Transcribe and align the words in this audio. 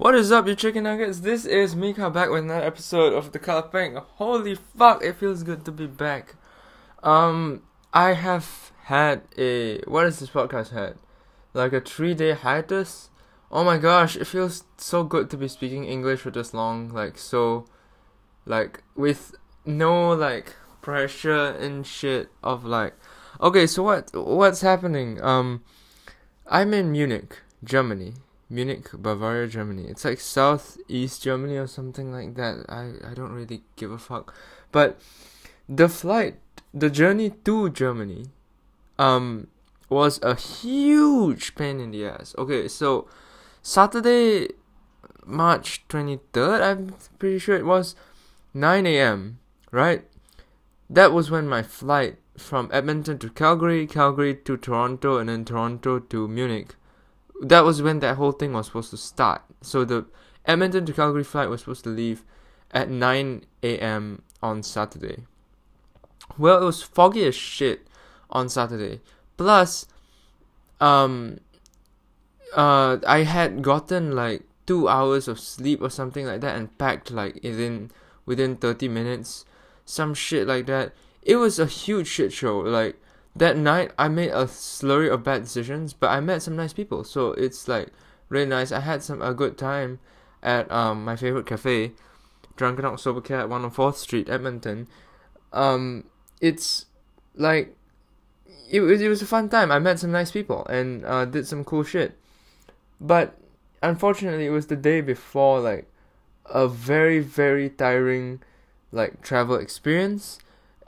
What 0.00 0.14
is 0.14 0.32
up, 0.32 0.46
you 0.48 0.54
chicken 0.54 0.84
nuggets? 0.84 1.20
This 1.20 1.44
is 1.44 1.76
Mika 1.76 2.08
back 2.08 2.30
with 2.30 2.44
another 2.44 2.64
episode 2.64 3.12
of 3.12 3.32
The 3.32 3.38
Color 3.38 3.68
Pink. 3.68 3.98
Holy 4.14 4.54
fuck, 4.54 5.04
it 5.04 5.16
feels 5.16 5.42
good 5.42 5.62
to 5.66 5.70
be 5.70 5.86
back. 5.86 6.36
Um, 7.02 7.64
I 7.92 8.14
have 8.14 8.72
had 8.84 9.20
a 9.36 9.80
what 9.80 10.06
has 10.06 10.18
this 10.18 10.30
podcast 10.30 10.70
had? 10.70 10.94
Like 11.52 11.74
a 11.74 11.82
three 11.82 12.14
day 12.14 12.32
hiatus. 12.32 13.10
Oh 13.52 13.62
my 13.62 13.76
gosh, 13.76 14.16
it 14.16 14.24
feels 14.24 14.64
so 14.78 15.04
good 15.04 15.28
to 15.28 15.36
be 15.36 15.48
speaking 15.48 15.84
English 15.84 16.20
for 16.20 16.30
this 16.30 16.54
long. 16.54 16.88
Like 16.88 17.18
so, 17.18 17.66
like 18.46 18.82
with 18.96 19.34
no 19.66 20.14
like 20.14 20.56
pressure 20.80 21.48
and 21.48 21.86
shit 21.86 22.30
of 22.42 22.64
like. 22.64 22.94
Okay, 23.38 23.66
so 23.66 23.82
what 23.82 24.08
what's 24.14 24.62
happening? 24.62 25.20
Um, 25.20 25.62
I'm 26.46 26.72
in 26.72 26.90
Munich, 26.90 27.36
Germany 27.62 28.14
Munich, 28.50 28.88
Bavaria, 28.92 29.46
Germany. 29.46 29.86
It's 29.88 30.04
like 30.04 30.18
southeast 30.18 31.22
Germany 31.22 31.56
or 31.56 31.68
something 31.68 32.12
like 32.12 32.34
that. 32.34 32.66
I, 32.68 32.94
I 33.08 33.14
don't 33.14 33.32
really 33.32 33.62
give 33.76 33.92
a 33.92 33.98
fuck. 33.98 34.34
But 34.72 35.00
the 35.68 35.88
flight, 35.88 36.34
the 36.74 36.90
journey 36.90 37.30
to 37.44 37.70
Germany, 37.70 38.26
um, 38.98 39.46
was 39.88 40.18
a 40.22 40.34
huge 40.34 41.54
pain 41.54 41.78
in 41.78 41.92
the 41.92 42.04
ass. 42.04 42.34
Okay, 42.36 42.66
so 42.66 43.08
Saturday, 43.62 44.48
March 45.24 45.84
23rd, 45.88 46.60
I'm 46.60 46.94
pretty 47.20 47.38
sure 47.38 47.56
it 47.56 47.64
was 47.64 47.94
9 48.52 48.84
a.m., 48.84 49.38
right? 49.70 50.04
That 50.88 51.12
was 51.12 51.30
when 51.30 51.46
my 51.46 51.62
flight 51.62 52.16
from 52.36 52.68
Edmonton 52.72 53.18
to 53.18 53.30
Calgary, 53.30 53.86
Calgary 53.86 54.34
to 54.34 54.56
Toronto, 54.56 55.18
and 55.18 55.28
then 55.28 55.44
Toronto 55.44 56.00
to 56.00 56.26
Munich 56.26 56.74
that 57.40 57.64
was 57.64 57.82
when 57.82 58.00
that 58.00 58.16
whole 58.16 58.32
thing 58.32 58.52
was 58.52 58.66
supposed 58.66 58.90
to 58.90 58.96
start. 58.96 59.42
So 59.62 59.84
the 59.84 60.06
Edmonton 60.44 60.86
to 60.86 60.92
Calgary 60.92 61.24
flight 61.24 61.48
was 61.48 61.60
supposed 61.60 61.84
to 61.84 61.90
leave 61.90 62.24
at 62.70 62.90
9 62.90 63.44
a.m. 63.62 64.22
on 64.42 64.62
Saturday. 64.62 65.24
Well, 66.38 66.62
it 66.62 66.64
was 66.64 66.82
foggy 66.82 67.24
as 67.24 67.34
shit 67.34 67.86
on 68.30 68.48
Saturday. 68.48 69.00
Plus, 69.36 69.86
um, 70.80 71.38
uh, 72.54 72.98
I 73.06 73.22
had 73.22 73.62
gotten 73.62 74.12
like 74.12 74.42
two 74.66 74.88
hours 74.88 75.26
of 75.28 75.40
sleep 75.40 75.82
or 75.82 75.90
something 75.90 76.26
like 76.26 76.40
that 76.42 76.56
and 76.56 76.76
packed 76.78 77.10
like 77.10 77.34
within 77.42 77.90
within 78.26 78.56
30 78.56 78.88
minutes, 78.88 79.44
some 79.84 80.14
shit 80.14 80.46
like 80.46 80.66
that. 80.66 80.92
It 81.22 81.36
was 81.36 81.58
a 81.58 81.66
huge 81.66 82.06
shit 82.06 82.32
show. 82.32 82.58
Like 82.60 83.00
that 83.36 83.56
night 83.56 83.92
I 83.98 84.08
made 84.08 84.30
a 84.30 84.44
slurry 84.44 85.12
of 85.12 85.22
bad 85.22 85.42
decisions, 85.42 85.92
but 85.92 86.08
I 86.10 86.20
met 86.20 86.42
some 86.42 86.56
nice 86.56 86.72
people, 86.72 87.04
so 87.04 87.32
it's 87.32 87.68
like 87.68 87.88
really 88.28 88.46
nice. 88.46 88.72
I 88.72 88.80
had 88.80 89.02
some 89.02 89.22
a 89.22 89.34
good 89.34 89.56
time 89.56 90.00
at 90.42 90.70
um 90.70 91.04
my 91.04 91.16
favorite 91.16 91.46
cafe, 91.46 91.92
Drunken 92.56 92.84
October 92.84 93.20
Cat, 93.20 93.48
one 93.48 93.64
on 93.64 93.70
Fourth 93.70 93.98
Street, 93.98 94.28
Edmonton. 94.28 94.88
Um, 95.52 96.04
it's 96.40 96.86
like 97.34 97.76
it 98.70 98.80
was 98.80 99.00
it 99.00 99.08
was 99.08 99.22
a 99.22 99.26
fun 99.26 99.48
time. 99.48 99.70
I 99.70 99.78
met 99.78 99.98
some 99.98 100.12
nice 100.12 100.30
people 100.30 100.66
and 100.66 101.04
uh, 101.04 101.24
did 101.24 101.46
some 101.46 101.64
cool 101.64 101.84
shit, 101.84 102.18
but 103.00 103.36
unfortunately, 103.82 104.46
it 104.46 104.50
was 104.50 104.66
the 104.66 104.76
day 104.76 105.00
before 105.00 105.60
like 105.60 105.86
a 106.46 106.66
very 106.66 107.20
very 107.20 107.70
tiring 107.70 108.42
like 108.92 109.22
travel 109.22 109.56
experience, 109.56 110.38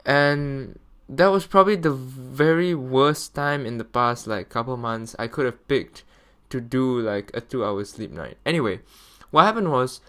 and 0.05 0.79
that 1.17 1.27
was 1.27 1.45
probably 1.45 1.75
the 1.75 1.91
very 1.91 2.73
worst 2.73 3.35
time 3.35 3.65
in 3.65 3.77
the 3.77 3.83
past 3.83 4.27
like 4.27 4.49
couple 4.49 4.75
months 4.77 5.15
I 5.19 5.27
could 5.27 5.45
have 5.45 5.67
picked 5.67 6.03
to 6.49 6.61
do 6.61 6.99
like 6.99 7.31
a 7.33 7.41
two 7.41 7.65
hour 7.65 7.83
sleep 7.83 8.11
night. 8.11 8.37
Anyway, 8.45 8.81
what 9.31 9.43
happened 9.43 9.71
was 9.71 10.01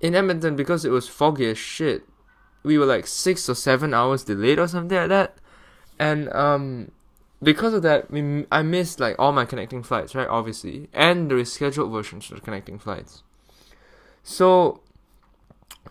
in 0.00 0.14
Edmonton 0.14 0.56
because 0.56 0.84
it 0.84 0.90
was 0.90 1.08
foggy 1.08 1.46
as 1.46 1.58
shit, 1.58 2.04
we 2.62 2.78
were 2.78 2.86
like 2.86 3.06
six 3.06 3.48
or 3.48 3.54
seven 3.54 3.92
hours 3.92 4.24
delayed 4.24 4.58
or 4.58 4.68
something 4.68 4.96
like 4.96 5.08
that. 5.08 5.36
And 5.98 6.32
um 6.32 6.90
because 7.42 7.74
of 7.74 7.82
that 7.82 8.10
we 8.10 8.46
I 8.50 8.62
missed 8.62 9.00
like 9.00 9.16
all 9.18 9.32
my 9.32 9.44
connecting 9.44 9.82
flights, 9.82 10.14
right? 10.14 10.28
Obviously. 10.28 10.88
And 10.92 11.30
the 11.30 11.34
rescheduled 11.34 11.92
versions 11.92 12.30
of 12.30 12.36
the 12.36 12.40
connecting 12.40 12.78
flights. 12.78 13.22
So 14.22 14.80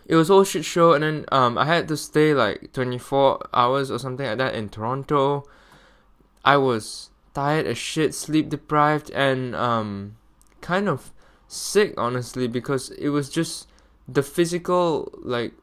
it 0.06 0.16
was 0.16 0.30
all 0.30 0.44
shit 0.44 0.66
show 0.66 0.94
and 0.94 1.04
then 1.04 1.26
um 1.32 1.58
I 1.58 1.66
had 1.66 1.88
to 1.88 1.98
stay 1.98 2.34
like 2.34 2.74
24 2.74 3.48
hours 3.54 3.90
or 3.90 4.00
something 4.00 4.26
like 4.26 4.38
that 4.38 4.56
in 4.56 4.70
Toronto. 4.70 5.46
I 6.44 6.58
was 6.58 7.10
tired 7.34 7.66
as 7.66 7.78
shit, 7.78 8.14
sleep 8.14 8.50
deprived 8.50 9.10
and 9.12 9.56
um 9.56 10.18
kind 10.62 10.88
of 10.90 11.12
sick 11.48 11.94
honestly 11.98 12.48
because 12.48 12.90
it 12.92 13.10
was 13.10 13.30
just 13.30 13.68
the 14.08 14.24
physical 14.24 15.12
like 15.22 15.54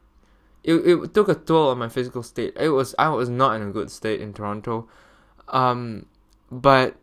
it 0.63 0.75
it 0.75 1.13
took 1.13 1.27
a 1.27 1.35
toll 1.35 1.69
on 1.69 1.77
my 1.77 1.89
physical 1.89 2.23
state. 2.23 2.53
It 2.59 2.69
was 2.69 2.95
I 2.97 3.09
was 3.09 3.29
not 3.29 3.55
in 3.55 3.61
a 3.61 3.71
good 3.71 3.91
state 3.91 4.21
in 4.21 4.33
Toronto. 4.33 4.87
Um 5.47 6.05
but 6.51 6.95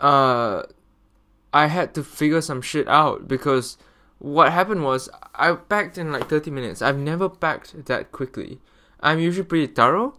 uh 0.00 0.62
I 1.52 1.66
had 1.66 1.94
to 1.94 2.02
figure 2.02 2.40
some 2.40 2.60
shit 2.60 2.88
out 2.88 3.28
because 3.28 3.78
what 4.24 4.50
happened 4.52 4.82
was 4.82 5.10
I 5.34 5.52
packed 5.52 5.98
in 5.98 6.10
like 6.10 6.30
30 6.30 6.50
minutes. 6.50 6.80
I've 6.80 6.96
never 6.96 7.28
packed 7.28 7.84
that 7.84 8.10
quickly. 8.10 8.58
I'm 9.00 9.18
usually 9.18 9.44
pretty 9.44 9.66
thorough, 9.66 10.16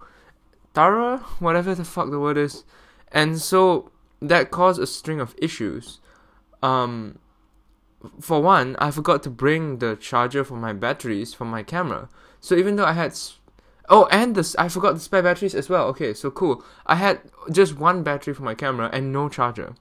thorough, 0.76 1.18
whatever 1.40 1.74
the 1.74 1.84
fuck 1.84 2.12
the 2.12 2.20
word 2.20 2.38
is, 2.38 2.66
and 3.12 3.42
so 3.42 3.90
that 4.22 4.52
caused 4.52 4.80
a 4.80 4.86
string 4.86 5.20
of 5.20 5.34
issues. 5.40 6.02
Um, 6.62 7.18
for 8.22 8.44
one, 8.44 8.76
I 8.78 8.92
forgot 8.92 9.24
to 9.24 9.32
bring 9.32 9.80
the 9.80 9.96
charger 9.96 10.44
for 10.44 10.56
my 10.56 10.72
batteries 10.72 11.34
for 11.34 11.46
my 11.46 11.64
camera. 11.64 12.08
So 12.40 12.54
even 12.54 12.76
though 12.76 12.86
I 12.86 12.94
had, 12.94 13.18
oh, 13.90 14.08
and 14.12 14.36
this 14.36 14.56
I 14.58 14.68
forgot 14.70 14.94
the 14.94 15.00
spare 15.00 15.24
batteries 15.24 15.56
as 15.56 15.68
well. 15.68 15.88
Okay, 15.88 16.14
so 16.14 16.30
cool. 16.30 16.64
I 16.86 16.96
had 16.96 17.22
just 17.52 17.80
one 17.80 18.04
battery 18.04 18.36
for 18.36 18.44
my 18.44 18.54
camera 18.54 18.88
and 18.94 19.12
no 19.12 19.30
charger. 19.30 19.74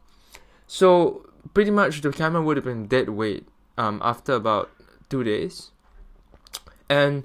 So 0.67 1.29
pretty 1.53 1.71
much 1.71 2.01
the 2.01 2.11
camera 2.11 2.41
would 2.41 2.57
have 2.57 2.65
been 2.65 2.87
dead 2.87 3.11
weight 3.11 3.47
um, 3.77 4.01
after 4.05 4.35
about 4.35 4.71
two 5.09 5.25
days, 5.25 5.71
and 6.89 7.25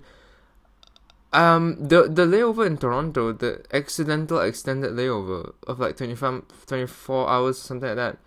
um, 1.31 1.75
the 1.79 2.03
the 2.03 2.25
layover 2.25 2.65
in 2.65 2.77
Toronto, 2.77 3.31
the 3.33 3.63
accidental 3.71 4.39
extended 4.39 4.91
layover 4.93 5.53
of 5.67 5.79
like 5.79 5.97
25, 5.97 6.43
24 6.65 7.29
hours, 7.29 7.59
something 7.59 7.89
like 7.89 7.95
that, 7.95 8.17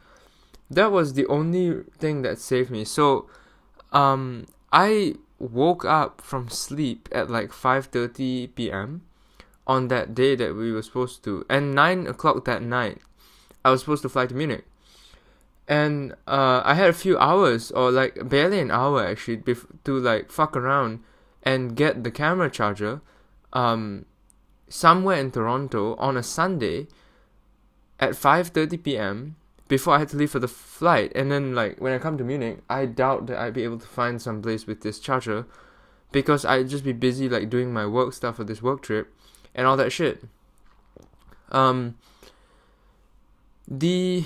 that 0.70 0.92
was 0.92 1.14
the 1.14 1.26
only 1.26 1.82
thing 1.98 2.22
that 2.22 2.38
saved 2.38 2.70
me. 2.70 2.84
So, 2.84 3.28
um, 3.92 4.46
I 4.72 5.14
woke 5.38 5.84
up 5.84 6.20
from 6.20 6.48
sleep 6.48 7.08
at 7.10 7.28
like 7.28 7.50
5:30 7.50 8.54
p.m. 8.54 9.02
on 9.66 9.88
that 9.88 10.14
day 10.14 10.36
that 10.36 10.54
we 10.54 10.72
were 10.72 10.82
supposed 10.82 11.24
to, 11.24 11.44
and 11.50 11.74
nine 11.74 12.06
o'clock 12.06 12.44
that 12.44 12.62
night, 12.62 12.98
I 13.64 13.70
was 13.70 13.80
supposed 13.80 14.02
to 14.02 14.08
fly 14.08 14.26
to 14.26 14.34
Munich 14.34 14.64
and 15.72 16.12
uh, 16.26 16.60
I 16.66 16.74
had 16.74 16.90
a 16.90 16.92
few 16.92 17.16
hours 17.16 17.70
or 17.70 17.90
like 17.90 18.28
barely 18.28 18.60
an 18.60 18.70
hour 18.70 19.06
actually 19.06 19.38
bef- 19.38 19.64
to 19.84 19.98
like 19.98 20.30
fuck 20.30 20.54
around 20.54 21.00
and 21.42 21.74
get 21.74 22.04
the 22.04 22.10
camera 22.10 22.50
charger 22.50 23.00
um, 23.54 24.04
somewhere 24.68 25.16
in 25.16 25.30
Toronto 25.30 25.96
on 25.96 26.18
a 26.18 26.22
Sunday 26.22 26.88
at 27.98 28.10
5:30 28.10 28.82
p.m. 28.84 29.36
before 29.66 29.94
I 29.94 30.00
had 30.00 30.10
to 30.10 30.18
leave 30.18 30.32
for 30.32 30.40
the 30.40 30.54
flight 30.76 31.10
and 31.14 31.32
then 31.32 31.54
like 31.54 31.80
when 31.80 31.94
I 31.94 31.98
come 31.98 32.18
to 32.18 32.24
Munich 32.24 32.58
I 32.68 32.84
doubt 32.84 33.26
that 33.28 33.38
I'd 33.38 33.54
be 33.54 33.64
able 33.64 33.78
to 33.78 33.88
find 33.88 34.20
some 34.20 34.42
place 34.42 34.66
with 34.66 34.82
this 34.82 35.00
charger 35.00 35.46
because 36.10 36.44
I'd 36.44 36.68
just 36.68 36.84
be 36.84 36.92
busy 36.92 37.30
like 37.30 37.48
doing 37.48 37.72
my 37.72 37.86
work 37.86 38.12
stuff 38.12 38.36
for 38.36 38.44
this 38.44 38.60
work 38.60 38.82
trip 38.82 39.10
and 39.54 39.66
all 39.66 39.78
that 39.78 39.90
shit 39.90 40.22
um 41.50 41.96
the 43.66 44.24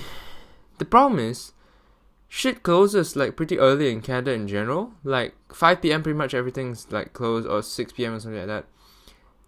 the 0.79 0.85
problem 0.85 1.19
is, 1.19 1.53
shit 2.29 2.63
closes 2.63 3.17
like 3.17 3.37
pretty 3.37 3.59
early 3.59 3.91
in 3.91 4.01
Canada 4.01 4.33
in 4.33 4.49
general. 4.49 4.93
Like 5.05 5.35
5 5.53 5.83
p.m. 5.83 6.03
pretty 6.03 6.19
much 6.19 6.35
everything's 6.35 6.91
like 6.91 7.13
closed 7.13 7.47
or 7.47 7.63
6 7.63 7.93
p.m. 7.93 8.15
or 8.15 8.21
something 8.21 8.41
like 8.41 8.49
that. 8.49 8.67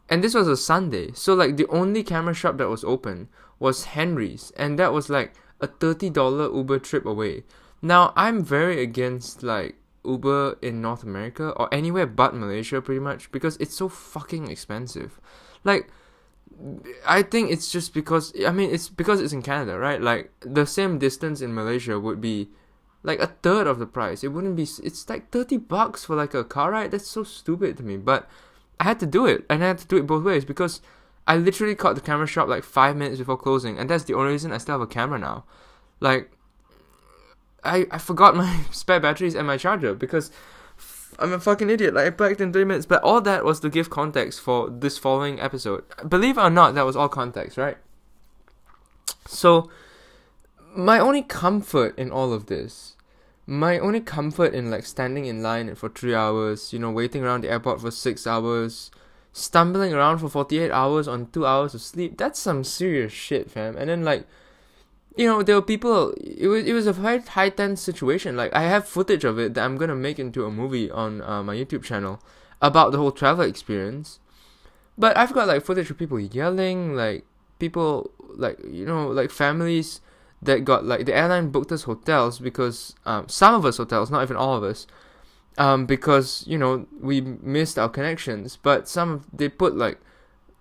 And 0.09 0.25
this 0.25 0.35
was 0.35 0.49
a 0.49 0.57
Sunday. 0.57 1.13
So 1.13 1.35
like 1.35 1.57
the 1.57 1.67
only 1.69 2.03
camera 2.03 2.35
shop 2.35 2.57
that 2.59 2.69
was 2.69 2.85
open 2.85 3.29
was 3.59 3.85
Henry's 3.85 4.53
and 4.57 4.79
that 4.79 4.93
was 4.93 5.11
like 5.11 5.35
a 5.61 5.69
$30 5.69 6.55
Uber 6.55 6.79
trip 6.79 7.05
away. 7.05 7.45
Now 7.83 8.13
I'm 8.17 8.43
very 8.43 8.83
against 8.83 9.43
like 9.43 9.77
Uber 10.05 10.59
in 10.63 10.81
North 10.81 11.03
America 11.03 11.51
or 11.51 11.73
anywhere 11.73 12.07
but 12.07 12.35
Malaysia 12.35 12.81
pretty 12.81 13.01
much 13.01 13.31
because 13.33 13.57
it's 13.59 13.77
so 13.77 13.89
fucking 13.89 14.51
expensive. 14.51 15.21
Like 15.65 15.91
I 17.07 17.23
think 17.23 17.51
it's 17.51 17.71
just 17.71 17.95
because 17.95 18.33
I 18.45 18.51
mean 18.51 18.71
it's 18.71 18.89
because 18.89 19.21
it's 19.21 19.33
in 19.33 19.43
Canada, 19.43 19.79
right? 19.79 20.01
Like 20.01 20.33
the 20.41 20.67
same 20.67 20.99
distance 20.99 21.41
in 21.41 21.55
Malaysia 21.55 22.01
would 22.01 22.21
be 22.21 22.51
like 23.03 23.21
a 23.21 23.29
third 23.29 23.67
of 23.67 23.79
the 23.79 23.87
price. 23.87 24.25
It 24.25 24.29
wouldn't 24.29 24.57
be. 24.57 24.67
It's 24.83 25.09
like 25.09 25.31
thirty 25.31 25.57
bucks 25.57 26.05
for 26.05 26.17
like 26.17 26.35
a 26.35 26.45
car 26.45 26.73
ride. 26.73 26.91
That's 26.91 27.07
so 27.07 27.23
stupid 27.23 27.77
to 27.77 27.83
me. 27.83 27.97
But 27.97 28.29
I 28.81 28.85
had 28.85 29.01
to 29.01 29.07
do 29.07 29.27
it, 29.27 29.45
and 29.49 29.63
I 29.63 29.69
had 29.69 29.79
to 29.79 29.87
do 29.87 29.97
it 29.97 30.07
both 30.07 30.25
ways 30.25 30.45
because 30.45 30.81
I 31.27 31.37
literally 31.37 31.75
caught 31.75 31.95
the 31.95 32.01
camera 32.01 32.27
shop 32.27 32.49
like 32.49 32.65
five 32.65 32.97
minutes 32.97 33.19
before 33.19 33.37
closing, 33.37 33.79
and 33.79 33.89
that's 33.89 34.05
the 34.05 34.15
only 34.15 34.33
reason 34.33 34.53
I 34.53 34.59
still 34.59 34.75
have 34.75 34.81
a 34.81 34.87
camera 34.87 35.19
now. 35.19 35.45
Like, 36.01 36.33
I 37.63 37.87
I 37.91 37.99
forgot 37.99 38.35
my 38.35 38.63
spare 38.73 39.01
batteries 39.01 39.35
and 39.35 39.47
my 39.47 39.57
charger 39.57 39.95
because 39.95 40.31
I'm 41.19 41.33
a 41.33 41.41
fucking 41.41 41.71
idiot. 41.71 41.95
Like 41.95 42.07
I 42.07 42.11
packed 42.11 42.41
in 42.41 42.53
three 42.53 42.65
minutes, 42.65 42.87
but 42.87 43.03
all 43.03 43.21
that 43.23 43.45
was 43.45 43.61
to 43.61 43.69
give 43.69 43.91
context 43.91 44.41
for 44.41 44.71
this 44.71 44.99
following 44.99 45.41
episode. 45.41 45.85
Believe 46.09 46.39
it 46.39 46.43
or 46.43 46.51
not, 46.51 46.75
that 46.75 46.85
was 46.85 46.97
all 46.97 47.09
context, 47.09 47.59
right? 47.59 47.77
So, 49.27 49.71
my 50.75 50.99
only 50.99 51.23
comfort 51.23 51.99
in 51.99 52.11
all 52.11 52.33
of 52.33 52.47
this, 52.47 52.97
my 53.47 53.79
only 53.79 54.01
comfort 54.01 54.55
in 54.55 54.71
like 54.71 54.87
standing 54.87 55.25
in 55.25 55.43
line 55.43 55.75
for 55.75 55.89
three 55.89 56.15
hours, 56.15 56.73
you 56.73 56.79
know, 56.79 56.91
waiting 56.91 57.25
around 57.25 57.43
the 57.43 57.51
airport 57.51 57.81
for 57.81 57.91
six 57.91 58.27
hours, 58.27 58.91
stumbling 59.33 59.93
around 59.93 60.19
for 60.19 60.29
48 60.29 60.71
hours 60.71 61.09
on 61.09 61.31
two 61.31 61.47
hours 61.47 61.75
of 61.75 61.81
sleep, 61.81 62.17
that's 62.19 62.39
some 62.39 62.65
serious 62.65 63.13
shit, 63.13 63.51
fam. 63.51 63.77
And 63.77 63.89
then 63.89 64.05
like 64.05 64.27
you 65.19 65.27
know, 65.27 65.43
there 65.43 65.57
were 65.57 65.63
people. 65.63 66.13
It 66.13 66.47
was 66.47 66.65
it 66.65 66.73
was 66.73 66.87
a 66.87 66.95
quite 66.95 67.27
high 67.27 67.51
tense 67.51 67.83
situation. 67.83 68.37
Like 68.37 68.55
I 68.55 68.63
have 68.63 68.87
footage 68.87 69.25
of 69.25 69.37
it 69.37 69.55
that 69.55 69.65
I'm 69.65 69.77
gonna 69.77 69.97
make 69.97 70.21
into 70.21 70.47
a 70.47 70.51
movie 70.51 70.89
on 70.93 71.21
uh, 71.23 71.43
my 71.43 71.57
YouTube 71.57 71.83
channel 71.83 72.23
about 72.63 72.93
the 72.93 72.99
whole 72.99 73.11
travel 73.11 73.45
experience. 73.45 74.21
But 74.97 75.17
I've 75.17 75.33
got 75.33 75.49
like 75.49 75.65
footage 75.65 75.91
of 75.91 75.99
people 75.99 76.21
yelling, 76.21 76.95
like 76.95 77.25
people 77.59 78.13
like 78.37 78.61
you 78.65 78.87
know 78.87 79.09
like 79.09 79.33
families 79.33 80.01
that 80.41 80.65
got 80.65 80.85
like 80.85 81.05
the 81.05 81.17
airline 81.17 81.51
booked 81.51 81.73
us 81.73 81.83
hotels 81.83 82.39
because 82.39 82.95
um, 83.05 83.29
some 83.29 83.57
of 83.57 83.67
us 83.67 83.79
hotels, 83.79 84.13
not 84.13 84.23
even 84.23 84.37
all 84.37 84.55
of 84.55 84.63
us, 84.63 84.87
um, 85.59 85.85
because 85.85 86.45
you 86.47 86.59
know 86.59 86.87
we 87.01 87.21
missed 87.21 87.77
our 87.77 87.89
connections. 87.89 88.57
But 88.57 88.89
some 88.89 89.25
they 89.33 89.49
put 89.49 89.77
like 89.77 89.99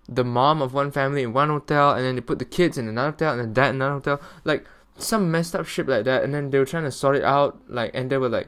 the 0.09 0.23
mom 0.23 0.61
of 0.61 0.73
one 0.73 0.91
family 0.91 1.23
in 1.23 1.33
one 1.33 1.49
hotel, 1.49 1.91
and 1.91 2.03
then 2.03 2.15
they 2.15 2.21
put 2.21 2.39
the 2.39 2.45
kids 2.45 2.77
in 2.77 2.87
another 2.87 3.11
hotel, 3.11 3.33
and 3.33 3.41
the 3.41 3.53
dad 3.53 3.69
in 3.69 3.75
another 3.75 3.95
hotel. 3.95 4.21
Like 4.43 4.65
some 4.97 5.31
messed 5.31 5.55
up 5.55 5.65
shit 5.65 5.87
like 5.87 6.05
that. 6.05 6.23
And 6.23 6.33
then 6.33 6.49
they 6.49 6.59
were 6.59 6.65
trying 6.65 6.83
to 6.83 6.91
sort 6.91 7.15
it 7.15 7.23
out. 7.23 7.59
Like, 7.67 7.91
and 7.93 8.09
there 8.09 8.19
were 8.19 8.29
like, 8.29 8.47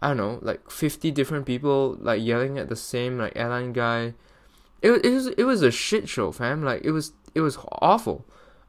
I 0.00 0.08
don't 0.08 0.16
know, 0.16 0.38
like 0.42 0.70
fifty 0.70 1.10
different 1.10 1.44
people 1.46 1.96
like 2.00 2.22
yelling 2.22 2.58
at 2.58 2.68
the 2.68 2.76
same 2.76 3.18
like 3.18 3.32
airline 3.34 3.72
guy. 3.72 4.14
It 4.80 4.92
it 5.04 5.10
was 5.10 5.26
it 5.28 5.44
was 5.44 5.62
a 5.62 5.72
shit 5.72 6.08
show, 6.08 6.30
fam. 6.30 6.62
Like 6.62 6.84
it 6.84 6.92
was 6.92 7.12
it 7.34 7.40
was 7.40 7.58
awful. 7.82 8.24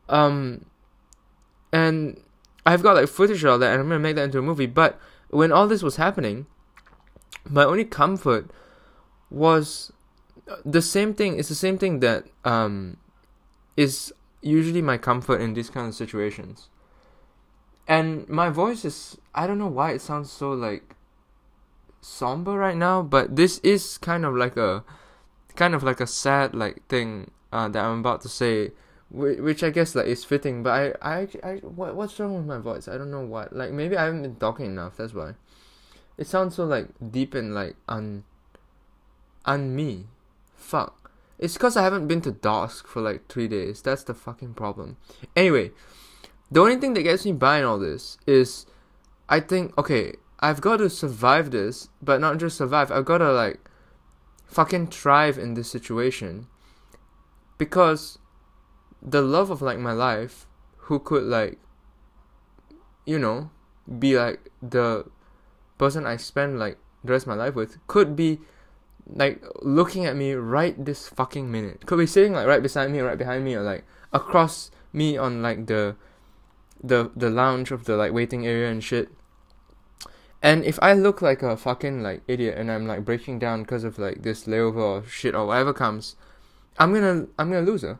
Um, 0.07 0.65
and 1.71 2.19
I've 2.65 2.81
got 2.81 2.95
like 2.95 3.09
footage 3.09 3.43
of 3.43 3.51
all 3.51 3.59
that, 3.59 3.71
and 3.71 3.81
I'm 3.81 3.87
gonna 3.87 3.99
make 3.99 4.15
that 4.15 4.23
into 4.23 4.39
a 4.39 4.41
movie. 4.41 4.65
But 4.65 4.99
when 5.29 5.51
all 5.51 5.67
this 5.67 5.83
was 5.83 5.97
happening, 5.97 6.47
my 7.47 7.63
only 7.63 7.85
comfort 7.85 8.49
was 9.29 9.93
the 10.65 10.81
same 10.81 11.13
thing 11.13 11.37
it's 11.37 11.49
the 11.49 11.55
same 11.55 11.77
thing 11.77 11.99
that 11.99 12.25
um 12.45 12.97
is 13.77 14.13
usually 14.41 14.81
my 14.81 14.97
comfort 14.97 15.41
in 15.41 15.53
these 15.53 15.69
kind 15.69 15.87
of 15.87 15.95
situations. 15.95 16.69
And 17.87 18.27
my 18.29 18.49
voice 18.49 18.85
is 18.85 19.17
i 19.33 19.47
don't 19.47 19.57
know 19.57 19.67
why 19.67 19.91
it 19.91 20.01
sounds 20.01 20.31
so 20.31 20.51
like 20.51 20.95
somber 22.01 22.53
right 22.53 22.77
now 22.77 23.01
but 23.01 23.35
this 23.35 23.57
is 23.59 23.97
kind 23.97 24.25
of 24.25 24.35
like 24.35 24.55
a 24.57 24.83
kind 25.55 25.73
of 25.73 25.81
like 25.81 25.99
a 25.99 26.07
sad 26.07 26.53
like 26.53 26.85
thing 26.87 27.31
uh, 27.51 27.67
that 27.67 27.83
i'm 27.83 27.99
about 27.99 28.21
to 28.21 28.29
say 28.29 28.71
which 29.09 29.63
i 29.63 29.69
guess 29.69 29.95
like 29.95 30.05
is 30.05 30.23
fitting 30.23 30.61
but 30.61 30.71
i 31.01 31.17
i, 31.19 31.27
I 31.43 31.55
what, 31.57 31.95
what's 31.95 32.19
wrong 32.19 32.35
with 32.35 32.45
my 32.45 32.59
voice? 32.59 32.87
I 32.87 32.97
don't 32.97 33.11
know 33.11 33.25
what 33.25 33.55
like 33.55 33.71
maybe 33.71 33.97
i 33.97 34.05
haven't 34.05 34.21
been 34.21 34.35
talking 34.35 34.67
enough 34.67 34.97
that's 34.97 35.13
why. 35.13 35.33
It 36.17 36.27
sounds 36.27 36.55
so 36.55 36.65
like 36.65 36.87
deep 37.11 37.33
and 37.33 37.55
like 37.55 37.75
un 37.87 38.23
un 39.45 39.75
me 39.75 40.05
Fuck. 40.59 41.11
It's 41.39 41.53
because 41.53 41.77
I 41.77 41.83
haven't 41.83 42.07
been 42.07 42.21
to 42.21 42.31
Dusk 42.31 42.85
for 42.85 43.01
like 43.01 43.27
three 43.27 43.47
days. 43.47 43.81
That's 43.81 44.03
the 44.03 44.13
fucking 44.13 44.53
problem. 44.53 44.97
Anyway, 45.35 45.71
the 46.51 46.59
only 46.59 46.75
thing 46.75 46.93
that 46.93 47.03
gets 47.03 47.25
me 47.25 47.31
by 47.31 47.59
in 47.59 47.63
all 47.63 47.79
this 47.79 48.17
is 48.27 48.65
I 49.29 49.39
think, 49.39 49.75
okay, 49.77 50.15
I've 50.41 50.59
got 50.59 50.77
to 50.77 50.89
survive 50.89 51.51
this, 51.51 51.89
but 52.01 52.19
not 52.19 52.39
just 52.39 52.57
survive, 52.57 52.91
I've 52.91 53.05
got 53.05 53.19
to 53.19 53.31
like 53.31 53.59
fucking 54.45 54.87
thrive 54.87 55.37
in 55.37 55.53
this 55.53 55.71
situation. 55.71 56.47
Because 57.57 58.19
the 59.01 59.21
love 59.21 59.49
of 59.49 59.61
like 59.61 59.79
my 59.79 59.93
life, 59.93 60.45
who 60.89 60.99
could 60.99 61.23
like, 61.23 61.57
you 63.05 63.17
know, 63.17 63.49
be 63.97 64.17
like 64.17 64.51
the 64.61 65.05
person 65.77 66.05
I 66.05 66.17
spend 66.17 66.59
like 66.59 66.77
the 67.03 67.13
rest 67.13 67.23
of 67.23 67.29
my 67.29 67.35
life 67.35 67.55
with, 67.55 67.77
could 67.87 68.15
be 68.15 68.39
like 69.13 69.43
looking 69.61 70.05
at 70.05 70.15
me 70.15 70.33
right 70.33 70.73
this 70.83 71.07
fucking 71.09 71.51
minute. 71.51 71.85
Could 71.85 71.99
be 71.99 72.05
sitting 72.07 72.33
like 72.33 72.47
right 72.47 72.61
beside 72.61 72.91
me 72.91 72.99
or 72.99 73.05
right 73.05 73.17
behind 73.17 73.43
me 73.43 73.55
or 73.55 73.61
like 73.61 73.83
across 74.13 74.71
me 74.93 75.17
on 75.17 75.41
like 75.41 75.67
the 75.67 75.95
the 76.83 77.11
the 77.15 77.29
lounge 77.29 77.71
of 77.71 77.85
the 77.85 77.95
like 77.95 78.13
waiting 78.13 78.45
area 78.45 78.69
and 78.69 78.83
shit. 78.83 79.09
And 80.41 80.63
if 80.63 80.79
I 80.81 80.93
look 80.93 81.21
like 81.21 81.43
a 81.43 81.57
fucking 81.57 82.01
like 82.01 82.21
idiot 82.27 82.57
and 82.57 82.71
I'm 82.71 82.87
like 82.87 83.03
breaking 83.03 83.39
down 83.39 83.63
because 83.63 83.83
of 83.83 83.99
like 83.99 84.23
this 84.23 84.45
layover 84.45 84.77
or 84.77 85.03
shit 85.03 85.35
or 85.35 85.47
whatever 85.47 85.73
comes, 85.73 86.15
I'm 86.77 86.93
gonna 86.93 87.27
I'm 87.37 87.51
gonna 87.51 87.65
lose 87.65 87.81
her. 87.81 87.99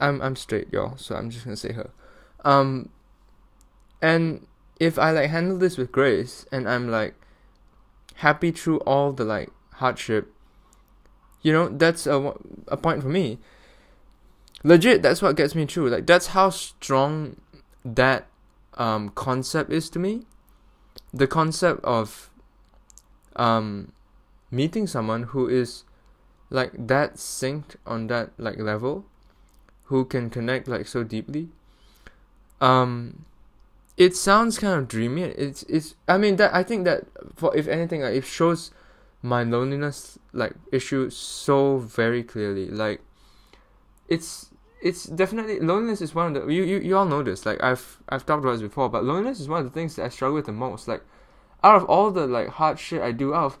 I'm 0.00 0.20
I'm 0.20 0.36
straight, 0.36 0.72
y'all, 0.72 0.96
so 0.96 1.14
I'm 1.14 1.30
just 1.30 1.44
gonna 1.44 1.56
say 1.56 1.72
her. 1.72 1.90
Um 2.44 2.88
and 4.00 4.46
if 4.80 4.98
I 4.98 5.10
like 5.10 5.30
handle 5.30 5.58
this 5.58 5.76
with 5.76 5.92
grace 5.92 6.46
and 6.50 6.68
I'm 6.68 6.90
like 6.90 7.14
happy 8.16 8.50
through 8.50 8.78
all 8.80 9.12
the 9.12 9.24
like 9.24 9.50
hardship 9.74 10.32
you 11.48 11.54
know 11.54 11.70
that's 11.70 12.06
a, 12.06 12.34
a 12.68 12.76
point 12.76 13.00
for 13.00 13.08
me. 13.08 13.38
Legit 14.62 15.00
that's 15.00 15.22
what 15.22 15.34
gets 15.34 15.54
me 15.54 15.64
through. 15.64 15.88
Like 15.88 16.06
that's 16.06 16.28
how 16.28 16.50
strong 16.50 17.40
that 17.86 18.26
um, 18.74 19.08
concept 19.08 19.72
is 19.72 19.88
to 19.90 19.98
me. 19.98 20.26
The 21.14 21.26
concept 21.26 21.82
of 21.84 22.28
um, 23.36 23.92
meeting 24.50 24.86
someone 24.86 25.22
who 25.32 25.48
is 25.48 25.84
like 26.50 26.72
that 26.74 27.14
synced 27.14 27.76
on 27.86 28.08
that 28.08 28.32
like 28.36 28.58
level 28.58 29.06
who 29.84 30.04
can 30.04 30.28
connect 30.28 30.68
like 30.68 30.86
so 30.86 31.02
deeply. 31.02 31.48
Um 32.60 33.24
it 33.96 34.14
sounds 34.14 34.58
kind 34.58 34.78
of 34.78 34.86
dreamy. 34.86 35.22
It's 35.22 35.62
it's 35.62 35.94
i 36.06 36.18
mean 36.18 36.36
that 36.36 36.54
i 36.54 36.62
think 36.62 36.84
that 36.84 37.04
for 37.36 37.56
if 37.56 37.66
anything 37.68 38.02
like, 38.02 38.14
it 38.14 38.24
shows 38.26 38.70
my 39.22 39.42
loneliness 39.42 40.18
like 40.32 40.54
issue 40.72 41.10
so 41.10 41.78
very 41.78 42.22
clearly. 42.22 42.68
Like 42.68 43.00
it's 44.08 44.50
it's 44.80 45.04
definitely 45.04 45.60
loneliness 45.60 46.00
is 46.00 46.14
one 46.14 46.36
of 46.36 46.46
the 46.46 46.52
you, 46.52 46.62
you 46.62 46.78
you 46.78 46.96
all 46.96 47.06
know 47.06 47.22
this. 47.22 47.44
Like 47.44 47.62
I've 47.62 47.98
I've 48.08 48.24
talked 48.24 48.44
about 48.44 48.52
this 48.52 48.62
before, 48.62 48.88
but 48.88 49.04
loneliness 49.04 49.40
is 49.40 49.48
one 49.48 49.58
of 49.58 49.64
the 49.64 49.70
things 49.70 49.96
that 49.96 50.04
I 50.04 50.08
struggle 50.08 50.36
with 50.36 50.46
the 50.46 50.52
most. 50.52 50.88
Like 50.88 51.02
out 51.62 51.76
of 51.76 51.84
all 51.84 52.10
the 52.10 52.26
like 52.26 52.48
hard 52.48 52.78
shit 52.78 53.02
I 53.02 53.12
do 53.12 53.34
out 53.34 53.44
of 53.44 53.58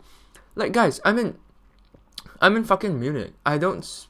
like 0.54 0.72
guys, 0.72 1.00
I'm 1.04 1.18
in 1.18 1.38
I'm 2.40 2.56
in 2.56 2.64
fucking 2.64 2.98
Munich. 2.98 3.32
I 3.44 3.58
don't 3.58 4.06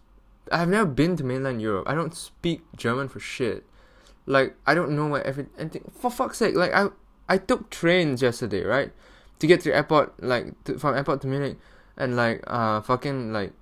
I've 0.52 0.68
never 0.68 0.86
been 0.86 1.16
to 1.16 1.24
mainland 1.24 1.60
Europe. 1.62 1.88
I 1.88 1.94
don't 1.94 2.14
speak 2.14 2.62
German 2.76 3.08
for 3.08 3.20
shit. 3.20 3.64
Like 4.26 4.54
I 4.66 4.74
don't 4.74 4.94
know 4.94 5.06
what 5.06 5.24
every 5.24 5.46
anything 5.58 5.90
for 5.98 6.10
fuck's 6.10 6.38
sake. 6.38 6.54
Like 6.54 6.74
I 6.74 6.88
I 7.28 7.38
took 7.38 7.70
trains 7.70 8.22
yesterday, 8.22 8.62
right? 8.62 8.92
To 9.38 9.46
get 9.46 9.60
to 9.62 9.74
airport 9.74 10.22
like 10.22 10.52
to, 10.64 10.78
from 10.78 10.94
airport 10.94 11.20
to 11.22 11.26
Munich 11.26 11.58
and 11.96 12.16
like 12.16 12.42
uh 12.46 12.80
fucking 12.80 13.32
like 13.32 13.52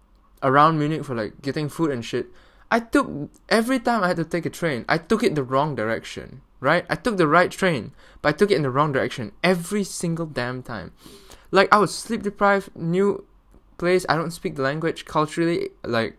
around 0.42 0.78
Munich 0.78 1.04
for 1.04 1.14
like 1.14 1.40
getting 1.42 1.68
food 1.68 1.90
and 1.90 2.04
shit. 2.04 2.26
I 2.70 2.80
took 2.80 3.30
every 3.48 3.78
time 3.78 4.02
I 4.02 4.08
had 4.08 4.16
to 4.16 4.24
take 4.24 4.46
a 4.46 4.50
train, 4.50 4.84
I 4.88 4.98
took 4.98 5.22
it 5.22 5.34
the 5.34 5.44
wrong 5.44 5.74
direction. 5.74 6.42
Right? 6.58 6.86
I 6.88 6.94
took 6.94 7.18
the 7.18 7.28
right 7.28 7.50
train, 7.50 7.92
but 8.22 8.30
I 8.30 8.32
took 8.32 8.50
it 8.50 8.56
in 8.56 8.62
the 8.62 8.70
wrong 8.70 8.90
direction 8.90 9.32
every 9.44 9.84
single 9.84 10.24
damn 10.24 10.62
time. 10.62 10.92
Like 11.50 11.68
I 11.70 11.78
was 11.78 11.94
sleep 11.94 12.22
deprived, 12.22 12.74
new 12.74 13.24
place, 13.76 14.06
I 14.08 14.16
don't 14.16 14.30
speak 14.30 14.56
the 14.56 14.62
language, 14.62 15.04
culturally 15.04 15.70
like 15.84 16.18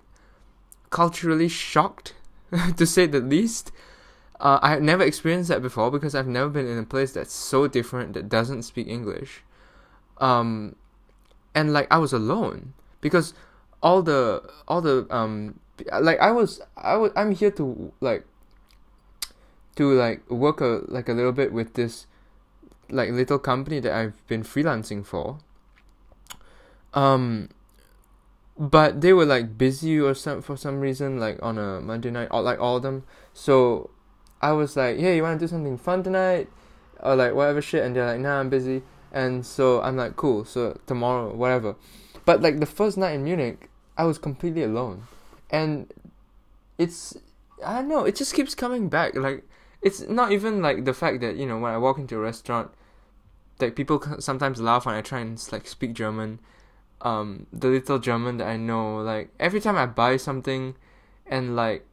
culturally 0.89 1.47
shocked 1.47 2.13
to 2.77 2.85
say 2.85 3.07
the 3.07 3.19
least. 3.19 3.71
Uh, 4.39 4.59
I 4.61 4.69
had 4.69 4.83
never 4.83 5.03
experienced 5.03 5.49
that 5.49 5.63
before 5.63 5.89
because 5.89 6.13
I've 6.13 6.27
never 6.27 6.49
been 6.49 6.67
in 6.67 6.77
a 6.77 6.85
place 6.85 7.11
that's 7.11 7.33
so 7.33 7.67
different 7.67 8.13
that 8.13 8.29
doesn't 8.29 8.61
speak 8.61 8.87
English 8.87 9.41
um 10.19 10.75
and 11.55 11.73
like 11.73 11.87
I 11.91 11.97
was 11.97 12.13
alone 12.13 12.73
because 13.01 13.33
all 13.81 14.01
the 14.01 14.43
all 14.67 14.81
the 14.81 15.07
um 15.09 15.59
like 16.01 16.19
I 16.19 16.31
was 16.31 16.61
I 16.75 16.95
was 16.95 17.11
I'm 17.15 17.31
here 17.31 17.51
to 17.51 17.91
like 18.01 18.25
to 19.75 19.93
like 19.93 20.29
work 20.29 20.61
a 20.61 20.81
like 20.87 21.09
a 21.09 21.13
little 21.13 21.31
bit 21.31 21.53
with 21.53 21.73
this 21.73 22.07
like 22.89 23.09
little 23.09 23.39
company 23.39 23.79
that 23.79 23.93
I've 23.93 24.27
been 24.27 24.43
freelancing 24.43 25.05
for. 25.05 25.39
Um 26.93 27.49
but 28.57 29.01
they 29.01 29.13
were 29.13 29.25
like 29.25 29.57
busy 29.57 29.99
or 29.99 30.15
some 30.15 30.41
for 30.41 30.57
some 30.57 30.79
reason 30.79 31.19
like 31.19 31.37
on 31.43 31.57
a 31.57 31.79
Monday 31.79 32.09
night 32.09 32.29
or 32.31 32.41
like 32.41 32.59
all 32.59 32.77
of 32.77 32.83
them. 32.83 33.03
So 33.33 33.91
I 34.41 34.51
was 34.51 34.75
like 34.75 34.97
hey 34.97 35.17
you 35.17 35.23
want 35.23 35.39
to 35.39 35.45
do 35.45 35.49
something 35.49 35.77
fun 35.77 36.03
tonight? 36.03 36.49
Or 36.99 37.15
like 37.15 37.35
whatever 37.35 37.61
shit 37.61 37.83
and 37.83 37.95
they're 37.95 38.07
like 38.07 38.19
nah 38.19 38.39
I'm 38.39 38.49
busy 38.49 38.81
and 39.11 39.45
so 39.45 39.81
I'm 39.81 39.97
like, 39.97 40.15
cool. 40.15 40.45
So 40.45 40.79
tomorrow, 40.85 41.33
whatever. 41.33 41.75
But 42.25 42.41
like 42.41 42.59
the 42.59 42.65
first 42.65 42.97
night 42.97 43.11
in 43.11 43.23
Munich, 43.23 43.69
I 43.97 44.03
was 44.03 44.17
completely 44.17 44.63
alone, 44.63 45.07
and 45.49 45.91
it's 46.77 47.15
I 47.65 47.75
don't 47.75 47.87
know. 47.87 48.05
It 48.05 48.15
just 48.15 48.33
keeps 48.33 48.55
coming 48.55 48.89
back. 48.89 49.15
Like 49.15 49.43
it's 49.81 50.01
not 50.01 50.31
even 50.31 50.61
like 50.61 50.85
the 50.85 50.93
fact 50.93 51.21
that 51.21 51.35
you 51.37 51.45
know 51.45 51.57
when 51.57 51.73
I 51.73 51.77
walk 51.77 51.97
into 51.97 52.15
a 52.15 52.19
restaurant, 52.19 52.71
like 53.59 53.75
people 53.75 54.01
sometimes 54.19 54.61
laugh 54.61 54.85
when 54.85 54.95
I 54.95 55.01
try 55.01 55.19
and 55.19 55.41
like 55.51 55.67
speak 55.67 55.93
German. 55.93 56.39
Um, 56.99 57.45
the 57.53 57.67
little 57.67 57.99
German 57.99 58.37
that 58.37 58.47
I 58.47 58.57
know, 58.57 58.97
like 58.97 59.29
every 59.39 59.61
time 59.61 59.77
I 59.77 59.85
buy 59.85 60.17
something, 60.17 60.75
and 61.25 61.55
like 61.55 61.85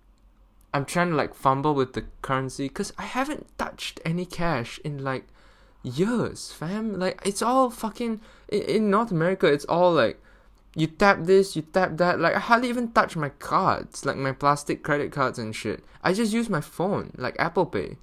I'm 0.72 0.84
trying 0.84 1.10
to 1.10 1.14
like 1.14 1.34
fumble 1.34 1.74
with 1.74 1.92
the 1.92 2.06
currency 2.22 2.68
because 2.68 2.92
I 2.98 3.02
haven't 3.02 3.46
touched 3.58 4.00
any 4.04 4.26
cash 4.26 4.80
in 4.82 5.04
like 5.04 5.28
years, 5.84 6.50
fam. 6.50 6.98
Like 6.98 7.20
it's 7.24 7.42
all 7.42 7.70
fucking 7.70 8.20
in, 8.48 8.62
in 8.62 8.90
North 8.90 9.12
America. 9.12 9.46
It's 9.46 9.66
all 9.66 9.92
like 9.92 10.20
you 10.74 10.88
tap 10.88 11.18
this, 11.22 11.54
you 11.54 11.62
tap 11.62 11.96
that. 11.98 12.18
Like 12.18 12.34
I 12.34 12.40
hardly 12.40 12.68
even 12.68 12.90
touch 12.90 13.14
my 13.14 13.28
cards, 13.28 14.04
like 14.04 14.16
my 14.16 14.32
plastic 14.32 14.82
credit 14.82 15.12
cards 15.12 15.38
and 15.38 15.54
shit. 15.54 15.84
I 16.02 16.12
just 16.12 16.32
use 16.32 16.50
my 16.50 16.60
phone, 16.60 17.12
like 17.16 17.36
Apple 17.38 17.66
Pay. 17.66 17.96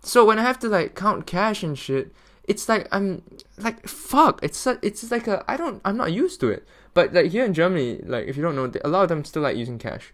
So 0.00 0.24
when 0.24 0.38
I 0.38 0.42
have 0.42 0.58
to 0.60 0.68
like 0.68 0.94
count 0.94 1.26
cash 1.26 1.62
and 1.62 1.78
shit, 1.78 2.14
it's 2.44 2.68
like 2.68 2.88
I'm 2.92 3.22
like 3.58 3.86
fuck. 3.86 4.40
It's 4.42 4.66
it's 4.66 5.10
like 5.10 5.26
a 5.26 5.44
I 5.48 5.56
don't 5.56 5.82
I'm 5.84 5.96
not 5.96 6.12
used 6.12 6.40
to 6.40 6.48
it. 6.48 6.66
But 6.94 7.12
like 7.12 7.32
here 7.32 7.44
in 7.44 7.52
Germany, 7.52 8.00
like 8.04 8.26
if 8.26 8.36
you 8.36 8.42
don't 8.42 8.54
know, 8.54 8.70
a 8.84 8.88
lot 8.88 9.02
of 9.02 9.08
them 9.08 9.24
still 9.24 9.42
like 9.42 9.56
using 9.56 9.78
cash. 9.78 10.12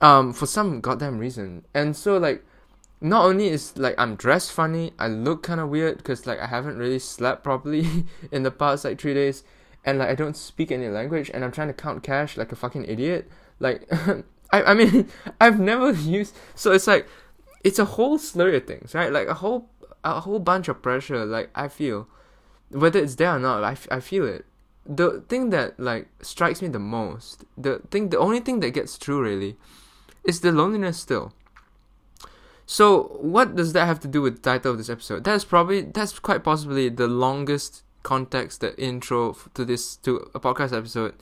Um, 0.00 0.32
for 0.32 0.46
some 0.46 0.80
goddamn 0.80 1.18
reason, 1.18 1.64
and 1.72 1.96
so 1.96 2.18
like 2.18 2.44
not 3.04 3.26
only 3.26 3.48
is 3.48 3.76
like 3.76 3.94
I'm 3.98 4.16
dressed 4.16 4.50
funny, 4.50 4.94
I 4.98 5.08
look 5.08 5.42
kind 5.42 5.60
of 5.60 5.68
weird 5.68 5.98
because 5.98 6.26
like 6.26 6.40
I 6.40 6.46
haven't 6.46 6.78
really 6.78 6.98
slept 6.98 7.44
properly 7.44 8.06
in 8.32 8.44
the 8.44 8.50
past 8.50 8.82
like 8.86 8.98
three 8.98 9.12
days, 9.12 9.44
and 9.84 9.98
like 9.98 10.08
I 10.08 10.14
don't 10.14 10.36
speak 10.36 10.72
any 10.72 10.88
language, 10.88 11.30
and 11.32 11.44
I'm 11.44 11.52
trying 11.52 11.68
to 11.68 11.74
count 11.74 12.02
cash 12.02 12.38
like 12.38 12.50
a 12.50 12.56
fucking 12.56 12.86
idiot. 12.86 13.30
Like, 13.60 13.86
I 14.50 14.62
I 14.62 14.74
mean 14.74 15.08
I've 15.40 15.60
never 15.60 15.92
used 15.92 16.34
so 16.54 16.72
it's 16.72 16.86
like 16.86 17.06
it's 17.62 17.78
a 17.78 17.84
whole 17.84 18.16
slurry 18.16 18.56
of 18.56 18.66
things, 18.66 18.94
right? 18.94 19.12
Like 19.12 19.28
a 19.28 19.34
whole 19.34 19.68
a 20.02 20.20
whole 20.20 20.38
bunch 20.38 20.68
of 20.68 20.80
pressure. 20.80 21.26
Like 21.26 21.50
I 21.54 21.68
feel 21.68 22.08
whether 22.70 22.98
it's 22.98 23.16
there 23.16 23.36
or 23.36 23.38
not, 23.38 23.62
I, 23.62 23.76
I 23.90 24.00
feel 24.00 24.26
it. 24.26 24.46
The 24.86 25.22
thing 25.28 25.50
that 25.50 25.78
like 25.78 26.08
strikes 26.22 26.62
me 26.62 26.68
the 26.68 26.78
most, 26.78 27.44
the 27.58 27.82
thing, 27.90 28.08
the 28.08 28.18
only 28.18 28.40
thing 28.40 28.60
that 28.60 28.70
gets 28.70 28.96
through 28.96 29.22
really, 29.22 29.58
is 30.24 30.40
the 30.40 30.52
loneliness 30.52 30.98
still 30.98 31.34
so 32.66 33.18
what 33.20 33.56
does 33.56 33.72
that 33.74 33.86
have 33.86 34.00
to 34.00 34.08
do 34.08 34.22
with 34.22 34.36
the 34.36 34.50
title 34.50 34.72
of 34.72 34.78
this 34.78 34.88
episode? 34.88 35.24
That's 35.24 35.44
probably 35.44 35.82
that's 35.82 36.18
quite 36.18 36.42
possibly 36.42 36.88
the 36.88 37.08
longest 37.08 37.82
context, 38.02 38.60
the 38.60 38.78
intro 38.80 39.36
to 39.54 39.64
this 39.64 39.96
to 39.96 40.30
a 40.34 40.40
podcast 40.40 40.76
episode 40.76 41.14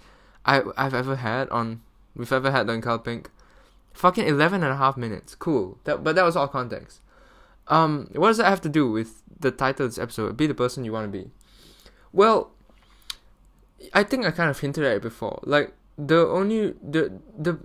I 0.44 0.62
I've 0.76 0.94
ever 0.94 1.16
had 1.16 1.48
on 1.48 1.82
we've 2.14 2.32
ever 2.32 2.50
had 2.50 2.68
on 2.70 2.80
Color 2.80 2.98
Pink. 2.98 3.30
Fucking 3.94 4.26
11 4.26 4.62
and 4.62 4.72
a 4.72 4.76
half 4.76 4.96
minutes. 4.96 5.34
Cool. 5.34 5.78
That 5.84 6.04
but 6.04 6.14
that 6.14 6.24
was 6.24 6.36
all 6.36 6.48
context. 6.48 7.00
Um 7.68 8.08
what 8.14 8.28
does 8.28 8.38
that 8.38 8.46
have 8.48 8.60
to 8.62 8.68
do 8.68 8.90
with 8.90 9.22
the 9.38 9.50
title 9.50 9.86
of 9.86 9.92
this 9.92 9.98
episode? 9.98 10.36
Be 10.36 10.46
the 10.46 10.54
person 10.54 10.84
you 10.84 10.92
want 10.92 11.12
to 11.12 11.18
be. 11.18 11.30
Well, 12.12 12.50
I 13.92 14.04
think 14.04 14.24
I 14.24 14.30
kind 14.30 14.50
of 14.50 14.60
hinted 14.60 14.84
at 14.84 14.96
it 14.96 15.02
before. 15.02 15.40
Like 15.42 15.74
the 15.98 16.26
only 16.26 16.74
the 16.82 17.18
the 17.36 17.58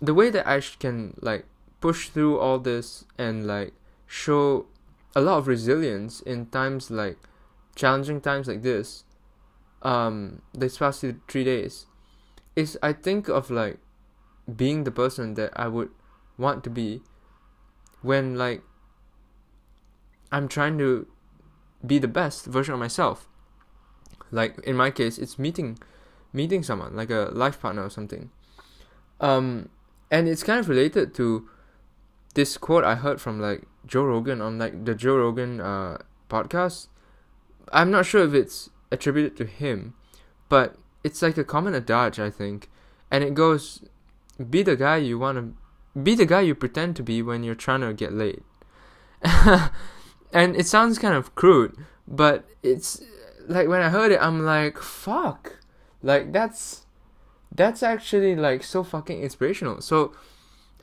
the 0.00 0.14
way 0.14 0.30
that 0.30 0.46
I 0.46 0.60
can 0.60 1.14
like 1.20 1.44
push 1.80 2.08
through 2.08 2.38
all 2.38 2.58
this 2.58 3.04
and 3.16 3.46
like 3.46 3.72
show 4.06 4.66
a 5.14 5.20
lot 5.20 5.38
of 5.38 5.46
resilience 5.46 6.20
in 6.20 6.46
times 6.46 6.90
like 6.90 7.18
challenging 7.74 8.20
times 8.20 8.48
like 8.48 8.62
this 8.62 9.04
um 9.82 10.42
this 10.52 10.78
past 10.78 11.04
three 11.28 11.44
days. 11.44 11.86
Is 12.56 12.76
i 12.82 12.92
think 12.92 13.28
of 13.28 13.50
like 13.50 13.78
being 14.56 14.84
the 14.84 14.90
person 14.90 15.34
that 15.34 15.52
i 15.54 15.68
would 15.68 15.90
want 16.36 16.64
to 16.64 16.70
be 16.70 17.02
when 18.02 18.36
like 18.36 18.62
i'm 20.32 20.48
trying 20.48 20.78
to 20.78 21.06
be 21.86 21.98
the 21.98 22.08
best 22.08 22.46
version 22.46 22.74
of 22.74 22.80
myself. 22.80 23.28
Like 24.30 24.58
in 24.60 24.76
my 24.76 24.90
case 24.90 25.18
it's 25.18 25.38
meeting 25.38 25.78
meeting 26.32 26.62
someone 26.62 26.96
like 26.96 27.10
a 27.10 27.30
life 27.32 27.60
partner 27.60 27.84
or 27.84 27.90
something. 27.90 28.30
Um 29.20 29.68
and 30.10 30.28
it's 30.28 30.42
kind 30.42 30.58
of 30.58 30.68
related 30.68 31.14
to 31.14 31.48
this 32.38 32.56
quote 32.56 32.84
I 32.84 32.94
heard 32.94 33.20
from 33.20 33.40
like 33.40 33.64
Joe 33.84 34.04
Rogan 34.04 34.40
on 34.40 34.58
like 34.58 34.84
the 34.84 34.94
Joe 34.94 35.16
Rogan 35.16 35.60
uh, 35.60 35.98
podcast. 36.30 36.86
I'm 37.72 37.90
not 37.90 38.06
sure 38.06 38.22
if 38.24 38.32
it's 38.32 38.70
attributed 38.92 39.36
to 39.38 39.44
him, 39.44 39.94
but 40.48 40.76
it's 41.02 41.20
like 41.20 41.36
a 41.36 41.42
common 41.42 41.74
adage 41.74 42.20
I 42.20 42.30
think, 42.30 42.70
and 43.10 43.24
it 43.24 43.34
goes, 43.34 43.82
"Be 44.38 44.62
the 44.62 44.76
guy 44.76 44.98
you 44.98 45.18
want 45.18 45.36
to, 45.36 46.00
be 46.00 46.14
the 46.14 46.26
guy 46.26 46.42
you 46.42 46.54
pretend 46.54 46.94
to 46.96 47.02
be 47.02 47.22
when 47.22 47.42
you're 47.42 47.56
trying 47.56 47.80
to 47.80 47.92
get 47.92 48.12
laid." 48.12 48.44
and 50.32 50.54
it 50.54 50.68
sounds 50.68 50.96
kind 51.00 51.16
of 51.16 51.34
crude, 51.34 51.76
but 52.06 52.44
it's 52.62 53.02
like 53.48 53.66
when 53.66 53.82
I 53.82 53.88
heard 53.88 54.12
it, 54.12 54.22
I'm 54.22 54.44
like, 54.44 54.78
"Fuck!" 54.78 55.58
Like 56.04 56.32
that's 56.32 56.86
that's 57.52 57.82
actually 57.82 58.36
like 58.36 58.62
so 58.62 58.84
fucking 58.84 59.24
inspirational. 59.24 59.80
So, 59.80 60.12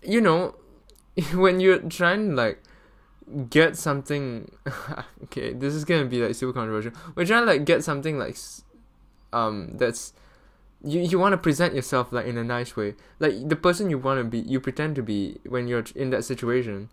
you 0.03 0.19
know, 0.19 0.55
when 1.33 1.59
you're 1.59 1.79
trying 1.79 2.29
to 2.29 2.35
like 2.35 2.61
get 3.49 3.75
something 3.75 4.51
okay 5.23 5.51
this 5.51 5.73
is 5.73 5.83
gonna 5.83 6.05
be 6.05 6.21
like 6.21 6.35
super 6.35 6.53
controversial. 6.53 6.91
We're 7.15 7.25
trying 7.25 7.41
to 7.41 7.45
like 7.45 7.65
get 7.65 7.83
something 7.83 8.17
like 8.17 8.37
um 9.33 9.77
that's 9.77 10.13
you 10.83 11.01
you 11.01 11.17
want 11.17 11.33
to 11.33 11.37
present 11.37 11.73
yourself 11.73 12.11
like 12.11 12.25
in 12.25 12.37
a 12.37 12.43
nice 12.43 12.75
way. 12.75 12.95
Like 13.19 13.47
the 13.47 13.55
person 13.55 13.89
you 13.89 13.97
want 13.97 14.19
to 14.19 14.23
be 14.23 14.39
you 14.39 14.59
pretend 14.59 14.95
to 14.95 15.03
be 15.03 15.39
when 15.45 15.67
you're 15.67 15.85
in 15.95 16.09
that 16.11 16.23
situation 16.23 16.89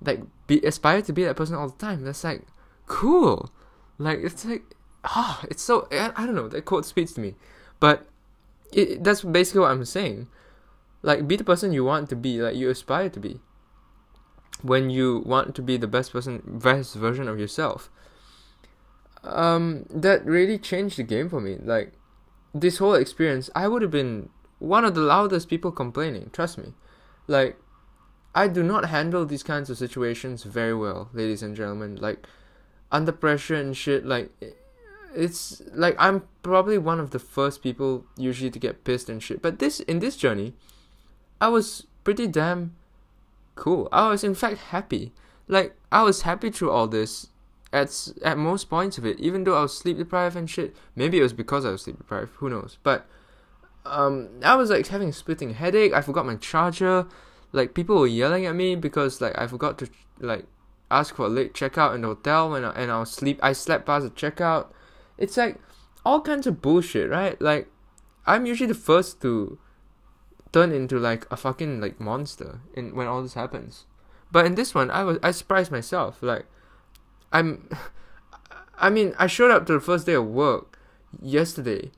like 0.00 0.20
be 0.46 0.60
aspire 0.60 1.02
to 1.02 1.12
be 1.12 1.24
that 1.24 1.36
person 1.36 1.56
all 1.56 1.68
the 1.68 1.78
time. 1.78 2.04
That's 2.04 2.24
like 2.24 2.42
cool. 2.86 3.50
Like 3.98 4.18
it's 4.22 4.44
like 4.44 4.74
ah 5.04 5.40
oh, 5.40 5.46
it's 5.50 5.62
so 5.62 5.88
I, 5.90 6.12
I 6.16 6.26
don't 6.26 6.34
know 6.34 6.48
that 6.48 6.64
quote 6.64 6.84
speaks 6.84 7.12
to 7.12 7.20
me. 7.20 7.34
But 7.80 8.06
it, 8.72 9.02
that's 9.02 9.22
basically 9.22 9.62
what 9.62 9.70
i'm 9.70 9.84
saying 9.84 10.28
like 11.02 11.28
be 11.28 11.36
the 11.36 11.44
person 11.44 11.72
you 11.72 11.84
want 11.84 12.08
to 12.08 12.16
be 12.16 12.40
like 12.40 12.56
you 12.56 12.70
aspire 12.70 13.08
to 13.10 13.20
be. 13.20 13.40
When 14.62 14.90
you 14.90 15.22
want 15.24 15.54
to 15.54 15.62
be 15.62 15.76
the 15.76 15.86
best 15.86 16.12
person 16.12 16.42
best 16.44 16.94
version 16.94 17.28
of 17.28 17.38
yourself. 17.38 17.90
Um 19.22 19.86
that 19.90 20.24
really 20.24 20.58
changed 20.58 20.98
the 20.98 21.02
game 21.02 21.28
for 21.28 21.40
me. 21.40 21.56
Like 21.62 21.92
this 22.54 22.78
whole 22.78 22.94
experience 22.94 23.50
i 23.54 23.68
would 23.68 23.82
have 23.82 23.90
been 23.90 24.30
one 24.58 24.84
of 24.84 24.94
the 24.94 25.00
loudest 25.00 25.48
people 25.48 25.70
complaining 25.70 26.30
trust 26.32 26.58
me. 26.58 26.72
Like 27.26 27.56
i 28.34 28.48
do 28.48 28.62
not 28.62 28.86
handle 28.86 29.24
these 29.24 29.42
kinds 29.42 29.70
of 29.70 29.78
situations 29.78 30.42
very 30.42 30.74
well 30.74 31.10
ladies 31.12 31.42
and 31.42 31.54
gentlemen. 31.54 31.96
Like 31.96 32.26
under 32.90 33.12
pressure 33.12 33.54
and 33.54 33.76
shit 33.76 34.06
like 34.06 34.30
it's 35.14 35.62
like 35.74 35.94
i'm 35.98 36.22
probably 36.42 36.78
one 36.78 37.00
of 37.00 37.10
the 37.10 37.18
first 37.18 37.62
people 37.62 38.04
usually 38.16 38.50
to 38.50 38.58
get 38.58 38.84
pissed 38.84 39.08
and 39.08 39.22
shit. 39.22 39.40
But 39.40 39.58
this 39.58 39.80
in 39.80 40.00
this 40.00 40.16
journey 40.16 40.54
I 41.40 41.48
was 41.48 41.86
pretty 42.04 42.26
damn 42.26 42.74
cool. 43.54 43.88
I 43.92 44.08
was 44.10 44.24
in 44.24 44.34
fact 44.34 44.58
happy. 44.58 45.12
Like 45.46 45.76
I 45.90 46.02
was 46.02 46.22
happy 46.22 46.50
through 46.50 46.70
all 46.70 46.86
this 46.86 47.28
at 47.72 48.08
at 48.24 48.38
most 48.38 48.70
points 48.70 48.98
of 48.98 49.06
it, 49.06 49.18
even 49.18 49.44
though 49.44 49.56
I 49.56 49.62
was 49.62 49.76
sleep 49.76 49.98
deprived 49.98 50.36
and 50.36 50.48
shit. 50.48 50.74
Maybe 50.96 51.18
it 51.18 51.22
was 51.22 51.32
because 51.32 51.64
I 51.64 51.70
was 51.70 51.82
sleep 51.82 51.98
deprived. 51.98 52.32
Who 52.36 52.48
knows? 52.48 52.78
But 52.82 53.06
um, 53.84 54.28
I 54.42 54.54
was 54.54 54.70
like 54.70 54.86
having 54.86 55.08
a 55.08 55.12
splitting 55.12 55.54
headache. 55.54 55.92
I 55.92 56.00
forgot 56.00 56.26
my 56.26 56.36
charger. 56.36 57.06
Like 57.52 57.74
people 57.74 57.98
were 57.98 58.06
yelling 58.06 58.46
at 58.46 58.54
me 58.54 58.76
because 58.76 59.20
like 59.20 59.38
I 59.38 59.46
forgot 59.46 59.78
to 59.78 59.88
like 60.20 60.46
ask 60.90 61.14
for 61.14 61.26
a 61.26 61.28
late 61.28 61.54
checkout 61.54 61.94
in 61.94 62.02
the 62.02 62.08
hotel 62.08 62.50
when 62.50 62.64
I, 62.64 62.70
and 62.72 62.90
I 62.90 63.00
was 63.00 63.10
sleep. 63.10 63.38
I 63.42 63.52
slept 63.52 63.86
past 63.86 64.04
the 64.04 64.10
checkout. 64.10 64.68
It's 65.16 65.36
like 65.36 65.58
all 66.04 66.20
kinds 66.20 66.46
of 66.46 66.62
bullshit, 66.62 67.10
right? 67.10 67.40
Like 67.40 67.68
I'm 68.26 68.46
usually 68.46 68.68
the 68.68 68.74
first 68.74 69.20
to 69.22 69.58
turn 70.52 70.72
into 70.72 70.98
like 70.98 71.26
a 71.30 71.36
fucking 71.36 71.80
like 71.80 72.00
monster 72.00 72.60
in 72.74 72.94
when 72.94 73.06
all 73.06 73.22
this 73.22 73.34
happens. 73.34 73.84
But 74.30 74.46
in 74.46 74.54
this 74.54 74.74
one, 74.74 74.90
I 74.90 75.04
was 75.04 75.18
I 75.22 75.30
surprised 75.30 75.70
myself. 75.70 76.22
Like, 76.22 76.46
I'm, 77.32 77.68
I 78.78 78.90
mean, 78.90 79.14
I 79.18 79.26
showed 79.26 79.50
up 79.50 79.66
to 79.66 79.74
the 79.74 79.80
first 79.80 80.06
day 80.06 80.14
of 80.14 80.26
work 80.26 80.78
yesterday. 81.20 81.90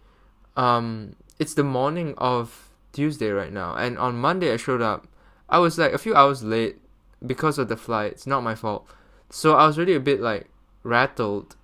Um, 0.57 1.17
it's 1.39 1.55
the 1.55 1.65
morning 1.65 2.15
of 2.19 2.71
Tuesday 2.93 3.31
right 3.31 3.53
now, 3.53 3.75
and 3.75 3.99
on 3.99 4.17
Monday 4.17 4.53
I 4.53 4.57
showed 4.57 4.83
up. 4.83 5.07
I 5.49 5.59
was 5.59 5.79
like 5.79 5.93
a 5.93 5.99
few 5.99 6.15
hours 6.15 6.45
late 6.45 6.79
because 7.27 7.59
of 7.59 7.69
the 7.69 7.77
flight. 7.77 8.13
It's 8.13 8.27
not 8.27 8.43
my 8.43 8.55
fault. 8.55 8.87
So 9.31 9.57
I 9.57 9.67
was 9.67 9.79
really 9.79 9.95
a 9.95 10.01
bit 10.01 10.21
like 10.21 10.49
rattled 10.85 11.57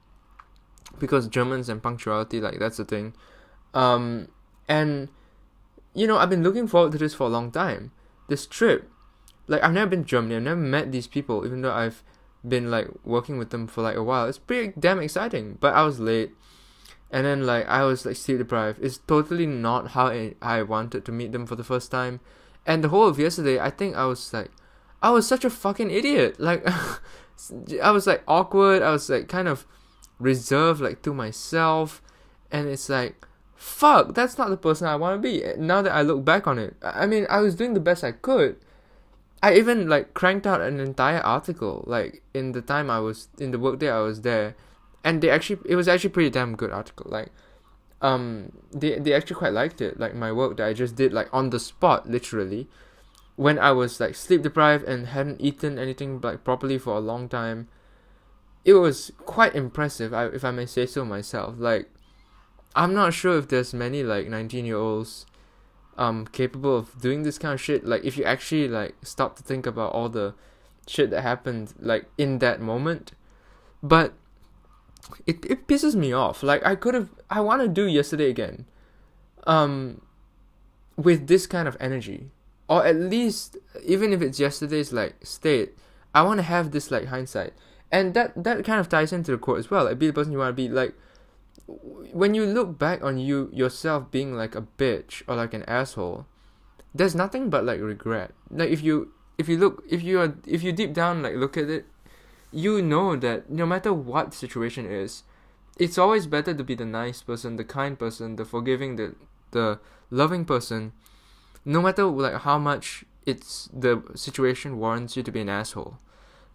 because 0.99 1.29
Germans 1.29 1.69
and 1.69 1.83
punctuality, 1.83 2.41
like 2.41 2.59
that's 2.59 2.79
the 2.79 2.85
thing. 2.85 3.15
Um, 3.75 4.29
and 4.69 5.09
you 5.97 6.07
know, 6.07 6.19
I've 6.19 6.31
been 6.31 6.43
looking 6.43 6.69
forward 6.69 6.93
to 6.93 6.99
this 6.99 7.15
for 7.15 7.25
a 7.25 7.31
long 7.31 7.51
time. 7.51 7.91
This 8.29 8.47
trip. 8.47 8.91
Like, 9.49 9.63
I've 9.63 9.73
never 9.73 9.91
been 9.91 10.05
to 10.05 10.09
Germany, 10.09 10.37
I've 10.37 10.43
never 10.43 10.61
met 10.61 10.93
these 10.93 11.07
people, 11.07 11.45
even 11.47 11.63
though 11.63 11.73
I've 11.73 12.03
been, 12.47 12.71
like, 12.71 12.89
working 13.05 13.39
with 13.39 13.51
them 13.51 13.67
for, 13.67 13.83
like, 13.83 13.97
a 13.97 14.03
while. 14.03 14.27
It's 14.27 14.39
pretty 14.39 14.73
damn 14.79 15.01
exciting. 15.01 15.57
But 15.61 15.75
I 15.75 15.83
was 15.83 15.99
late. 15.99 16.33
And 17.11 17.25
then, 17.25 17.47
like, 17.47 17.67
I 17.67 17.85
was, 17.85 18.05
like, 18.05 18.17
sleep 18.17 18.39
deprived. 18.39 18.83
It's 18.83 18.99
totally 18.99 19.47
not 19.47 19.93
how 19.93 20.09
I, 20.09 20.35
I 20.43 20.63
wanted 20.63 21.05
to 21.05 21.13
meet 21.13 21.33
them 21.33 21.47
for 21.47 21.57
the 21.57 21.65
first 21.65 21.91
time. 21.91 22.21
And 22.67 22.83
the 22.85 22.89
whole 22.89 23.09
of 23.09 23.19
yesterday, 23.19 23.59
I 23.59 23.71
think 23.71 23.97
I 23.97 24.05
was, 24.05 24.33
like, 24.33 24.51
I 25.03 25.11
was 25.11 25.27
such 25.27 25.45
a 25.45 25.51
fucking 25.51 25.91
idiot. 25.91 26.39
Like, 26.39 26.67
I 27.83 27.91
was, 27.91 28.07
like, 28.07 28.23
awkward. 28.29 28.83
I 28.83 28.91
was, 28.91 29.09
like, 29.09 29.29
kind 29.29 29.49
of 29.49 29.67
reserved 30.19 30.81
like 30.81 31.03
to 31.03 31.13
myself 31.13 32.03
and 32.51 32.69
it's 32.69 32.89
like 32.89 33.26
fuck 33.57 34.15
that's 34.15 34.37
not 34.37 34.51
the 34.51 34.57
person 34.57 34.87
i 34.87 34.95
want 34.95 35.21
to 35.21 35.29
be. 35.29 35.43
Now 35.59 35.83
that 35.83 35.93
i 35.93 36.03
look 36.03 36.25
back 36.25 36.47
on 36.47 36.59
it 36.59 36.77
i 36.83 37.07
mean 37.07 37.27
i 37.29 37.41
was 37.41 37.55
doing 37.55 37.75
the 37.75 37.81
best 37.81 38.05
i 38.05 38.13
could. 38.13 38.57
I 39.43 39.55
even 39.55 39.89
like 39.89 40.15
cranked 40.15 40.47
out 40.47 40.61
an 40.61 40.79
entire 40.79 41.21
article 41.21 41.83
like 41.87 42.23
in 42.35 42.53
the 42.53 42.63
time 42.63 42.91
i 42.91 43.01
was 43.01 43.29
in 43.39 43.51
the 43.51 43.59
workday 43.59 43.91
i 43.91 43.99
was 44.01 44.21
there. 44.21 44.55
And 45.03 45.23
they 45.23 45.31
actually 45.31 45.61
it 45.67 45.77
was 45.77 45.89
actually 45.89 46.11
pretty 46.11 46.31
damn 46.31 46.57
good 46.57 46.71
article 46.71 47.07
like 47.09 47.31
um 48.03 48.53
they 48.73 48.99
they 48.99 49.15
actually 49.15 49.37
quite 49.37 49.53
liked 49.53 49.81
it 49.81 49.99
like 49.99 50.15
my 50.15 50.31
work 50.31 50.57
that 50.59 50.67
i 50.67 50.73
just 50.73 50.97
did 50.97 51.13
like 51.13 51.29
on 51.33 51.51
the 51.51 51.61
spot 51.61 52.09
literally. 52.09 52.69
When 53.37 53.59
i 53.59 53.71
was 53.71 54.01
like 54.01 54.15
sleep 54.15 54.43
deprived 54.43 54.85
and 54.85 55.09
hadn't 55.09 55.41
eaten 55.41 55.79
anything 55.79 56.21
like 56.21 56.45
properly 56.45 56.79
for 56.79 56.97
a 56.97 57.01
long 57.01 57.29
time 57.29 57.69
it 58.65 58.75
was 58.75 59.13
quite 59.25 59.55
impressive 59.55 60.13
I, 60.13 60.27
if 60.27 60.45
i 60.45 60.51
may 60.51 60.67
say 60.67 60.87
so 60.87 61.05
myself 61.05 61.55
like 61.59 61.89
I'm 62.77 62.93
not 62.93 63.15
sure 63.15 63.39
if 63.39 63.49
there's 63.49 63.73
many 63.73 64.03
like 64.03 64.29
19 64.29 64.67
year 64.67 64.77
olds 64.77 65.25
um 65.97 66.27
capable 66.27 66.77
of 66.77 67.01
doing 67.01 67.23
this 67.23 67.39
kind 67.39 67.55
of 67.55 67.61
shit. 67.61 67.87
Like 67.87 68.05
if 68.05 68.17
you 68.19 68.25
actually 68.25 68.69
like 68.69 68.95
stop 69.03 69.35
to 69.37 69.43
think 69.43 69.67
about 69.67 69.93
all 69.93 70.11
the 70.11 70.35
shit 70.87 71.11
that 71.11 71.23
happened 71.23 71.73
like 71.81 72.05
in 72.19 72.39
that 72.41 72.61
moment. 72.61 73.13
But 73.83 74.13
it 75.27 75.45
it 75.47 75.67
pisses 75.67 75.95
me 75.95 76.13
off. 76.13 76.43
Like 76.43 76.65
I 76.67 76.77
could 76.77 76.95
have 76.95 77.09
I 77.31 77.41
want 77.41 77.63
to 77.63 77.69
do 77.69 77.87
yesterday 77.87 78.29
again 78.29 78.67
um 79.47 80.03
with 80.97 81.27
this 81.29 81.47
kind 81.47 81.67
of 81.67 81.77
energy. 81.81 82.31
Or 82.69 82.85
at 82.85 82.97
least 82.97 83.57
even 83.85 84.13
if 84.13 84.21
it's 84.21 84.39
yesterday's 84.39 84.93
like 84.93 85.15
state 85.25 85.73
I 86.15 86.23
want 86.23 86.39
to 86.39 86.43
have 86.45 86.73
this 86.73 86.91
like 86.91 87.07
hindsight. 87.07 87.55
And 87.91 88.13
that 88.13 88.33
that 88.37 88.65
kind 88.67 88.81
of 88.81 88.91
ties 88.91 89.15
into 89.15 89.31
the 89.31 89.39
quote 89.39 89.61
as 89.61 89.71
well. 89.71 89.85
Like 89.85 89.99
be 89.99 90.09
the 90.09 90.13
person 90.13 90.33
you 90.33 90.39
want 90.39 90.51
to 90.51 90.63
be. 90.63 90.69
Like 90.69 90.95
when 91.67 92.35
you 92.35 92.47
look 92.47 92.79
back 92.79 93.03
on 93.03 93.19
you 93.19 93.51
yourself 93.53 94.11
being 94.11 94.35
like 94.35 94.55
a 94.55 94.63
bitch 94.79 95.23
or 95.27 95.37
like 95.37 95.55
an 95.55 95.65
asshole, 95.65 96.27
there's 96.95 97.15
nothing 97.15 97.51
but 97.51 97.65
like 97.65 97.81
regret. 97.81 98.33
Like 98.51 98.71
if 98.71 98.83
you 98.83 99.13
if 99.39 99.49
you 99.49 99.59
look 99.59 99.85
if 99.89 100.03
you 100.03 100.21
are 100.21 100.35
if 100.47 100.63
you 100.63 100.73
deep 100.73 100.95
down 100.95 101.23
like 101.23 101.35
look 101.35 101.57
at 101.57 101.69
it, 101.69 101.87
you 102.53 102.81
know 102.81 103.17
that 103.17 103.51
no 103.51 103.67
matter 103.67 103.93
what 103.93 104.35
situation 104.35 104.87
is, 104.87 105.25
it's 105.79 105.99
always 105.99 106.27
better 106.27 106.55
to 106.55 106.65
be 106.65 106.75
the 106.75 106.85
nice 106.85 107.23
person, 107.23 107.57
the 107.57 107.65
kind 107.65 107.99
person, 107.99 108.37
the 108.37 108.45
forgiving, 108.45 108.97
the 108.97 109.15
the 109.51 109.79
loving 110.11 110.45
person, 110.45 110.93
no 111.65 111.83
matter 111.83 112.05
like 112.05 112.43
how 112.43 112.59
much 112.59 113.05
it's 113.27 113.69
the 113.73 114.03
situation 114.15 114.79
warrants 114.79 115.17
you 115.17 115.23
to 115.23 115.33
be 115.33 115.41
an 115.41 115.49
asshole. 115.49 115.99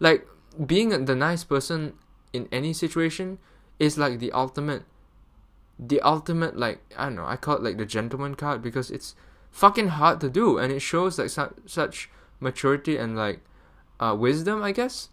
Like 0.00 0.26
being 0.66 1.04
the 1.04 1.14
nice 1.14 1.44
person 1.44 1.94
in 2.32 2.48
any 2.50 2.72
situation 2.72 3.38
is 3.78 3.98
like 3.98 4.18
the 4.18 4.32
ultimate 4.32 4.84
the 5.78 6.00
ultimate 6.00 6.56
like 6.56 6.80
I 6.96 7.04
don't 7.06 7.16
know 7.16 7.26
I 7.26 7.36
call 7.36 7.56
it 7.56 7.62
like 7.62 7.78
the 7.78 7.86
gentleman 7.86 8.34
card 8.34 8.62
because 8.62 8.90
it's 8.90 9.14
fucking 9.50 9.88
hard 9.88 10.20
to 10.20 10.30
do 10.30 10.58
and 10.58 10.72
it 10.72 10.80
shows 10.80 11.18
like 11.18 11.30
su- 11.30 11.54
such 11.66 12.10
maturity 12.40 12.96
and 12.96 13.16
like 13.16 13.40
uh, 14.00 14.16
wisdom 14.18 14.62
I 14.62 14.72
guess. 14.72 15.08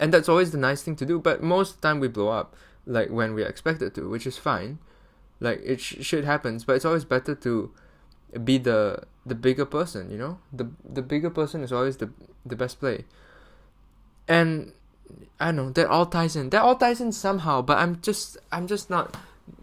And 0.00 0.12
that's 0.12 0.28
always 0.28 0.50
the 0.50 0.58
nice 0.58 0.82
thing 0.82 0.96
to 0.96 1.06
do 1.06 1.18
but 1.18 1.42
most 1.42 1.74
of 1.74 1.80
the 1.80 1.88
time 1.88 2.00
we 2.00 2.08
blow 2.08 2.28
up 2.28 2.56
like 2.86 3.10
when 3.10 3.34
we 3.34 3.42
expect 3.42 3.82
it 3.82 3.94
to 3.94 4.08
which 4.08 4.26
is 4.26 4.38
fine. 4.38 4.78
Like 5.40 5.60
it 5.64 5.80
sh- 5.80 5.96
shit 6.00 6.24
happens 6.24 6.64
but 6.64 6.74
it's 6.74 6.84
always 6.84 7.04
better 7.04 7.34
to 7.34 7.70
be 8.42 8.58
the 8.58 9.04
the 9.26 9.34
bigger 9.34 9.64
person 9.66 10.10
you 10.10 10.18
know? 10.18 10.38
The 10.52 10.70
the 10.84 11.02
bigger 11.02 11.30
person 11.30 11.62
is 11.62 11.72
always 11.72 11.98
the 11.98 12.10
the 12.46 12.56
best 12.56 12.80
play. 12.80 13.04
And 14.26 14.72
I 15.40 15.46
don't 15.46 15.56
know 15.56 15.70
that 15.70 15.88
all 15.88 16.06
ties 16.06 16.36
in. 16.36 16.50
That 16.50 16.62
all 16.62 16.76
ties 16.76 17.00
in 17.00 17.12
somehow, 17.12 17.62
but 17.62 17.78
I'm 17.78 18.00
just 18.00 18.36
I'm 18.52 18.66
just 18.66 18.90
not 18.90 19.16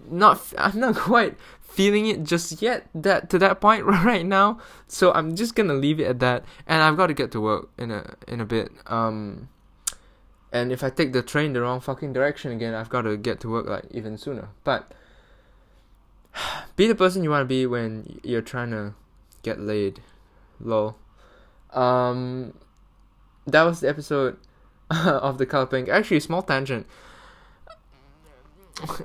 not 0.09 0.41
I'm 0.57 0.79
not 0.79 0.95
quite 1.09 1.37
feeling 1.61 2.07
it 2.07 2.23
just 2.23 2.61
yet 2.61 2.87
that 2.93 3.29
to 3.29 3.39
that 3.39 3.61
point 3.61 3.85
right 4.05 4.25
now. 4.25 4.59
So 4.87 5.11
I'm 5.13 5.35
just 5.35 5.55
gonna 5.55 5.73
leave 5.73 5.99
it 5.99 6.05
at 6.05 6.19
that, 6.19 6.45
and 6.67 6.81
I've 6.81 6.97
got 6.97 7.07
to 7.07 7.13
get 7.13 7.31
to 7.31 7.41
work 7.41 7.69
in 7.77 7.91
a 7.91 8.15
in 8.27 8.41
a 8.41 8.45
bit. 8.45 8.71
Um, 8.87 9.49
and 10.51 10.71
if 10.71 10.83
I 10.83 10.89
take 10.89 11.13
the 11.13 11.21
train 11.21 11.53
the 11.53 11.61
wrong 11.61 11.79
fucking 11.79 12.11
direction 12.11 12.51
again, 12.51 12.73
I've 12.73 12.89
got 12.89 13.03
to 13.03 13.15
get 13.15 13.39
to 13.41 13.49
work 13.49 13.67
like 13.67 13.85
even 13.91 14.17
sooner. 14.17 14.49
But 14.63 14.91
be 16.75 16.87
the 16.87 16.95
person 16.95 17.23
you 17.23 17.29
want 17.29 17.41
to 17.41 17.45
be 17.45 17.65
when 17.65 18.19
you're 18.23 18.41
trying 18.41 18.71
to 18.71 18.93
get 19.43 19.59
laid. 19.59 20.01
Lol. 20.59 20.97
Um, 21.71 22.53
that 23.47 23.63
was 23.63 23.79
the 23.79 23.89
episode. 23.89 24.37
of 25.05 25.37
the 25.37 25.67
pink. 25.69 25.89
Actually, 25.89 26.19
small 26.19 26.41
tangent. 26.41 26.85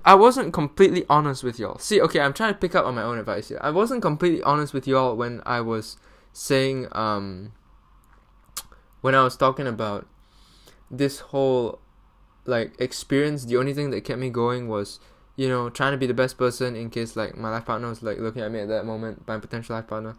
I 0.05 0.14
wasn't 0.14 0.53
completely 0.53 1.05
honest 1.09 1.44
with 1.44 1.59
y'all. 1.59 1.79
See, 1.79 2.01
okay, 2.01 2.20
I'm 2.20 2.33
trying 2.33 2.55
to 2.55 2.59
pick 2.59 2.75
up 2.75 2.87
on 2.87 2.94
my 2.94 3.03
own 3.03 3.18
advice 3.18 3.49
here. 3.49 3.59
I 3.61 3.70
wasn't 3.70 4.03
completely 4.03 4.42
honest 4.42 4.72
with 4.72 4.87
y'all 4.87 5.14
when 5.14 5.42
I 5.44 5.61
was 5.61 5.96
saying, 6.33 6.88
um, 6.92 7.53
when 9.01 9.14
I 9.14 9.22
was 9.22 9.37
talking 9.37 9.66
about 9.66 10.07
this 10.90 11.20
whole 11.20 11.81
like 12.46 12.75
experience. 12.81 13.44
The 13.44 13.57
only 13.57 13.75
thing 13.75 13.90
that 13.90 14.03
kept 14.03 14.18
me 14.18 14.31
going 14.31 14.68
was, 14.68 14.99
you 15.37 15.49
know, 15.49 15.68
trying 15.68 15.92
to 15.92 15.99
be 15.99 16.07
the 16.07 16.14
best 16.14 16.38
person 16.38 16.75
in 16.75 16.90
case 16.90 17.16
like 17.16 17.37
my 17.37 17.51
life 17.51 17.66
partner 17.66 17.88
was 17.88 18.03
like 18.03 18.18
looking 18.18 18.42
at 18.42 18.51
me 18.51 18.61
at 18.61 18.68
that 18.68 18.87
moment, 18.87 19.27
my 19.27 19.38
potential 19.38 19.77
life 19.77 19.87
partner. 19.87 20.16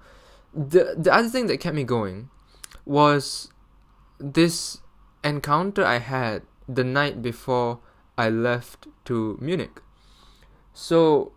The 0.54 0.96
the 0.98 1.14
other 1.14 1.30
thing 1.30 1.48
that 1.48 1.60
kept 1.60 1.76
me 1.76 1.84
going 1.84 2.30
was 2.86 3.50
this 4.20 4.82
encounter 5.28 5.86
I 5.86 6.00
had 6.00 6.44
the 6.68 6.84
night 6.84 7.22
before 7.22 7.80
I 8.18 8.30
left 8.30 8.88
to 9.06 9.38
Munich. 9.40 9.82
So, 10.74 11.34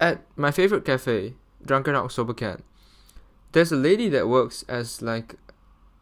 at 0.00 0.22
my 0.36 0.50
favorite 0.50 0.84
cafe, 0.84 1.34
Drunken 1.64 1.94
October 1.94 2.34
Cat, 2.34 2.60
there's 3.52 3.72
a 3.72 3.76
lady 3.76 4.08
that 4.10 4.28
works 4.28 4.64
as 4.68 5.02
like, 5.02 5.36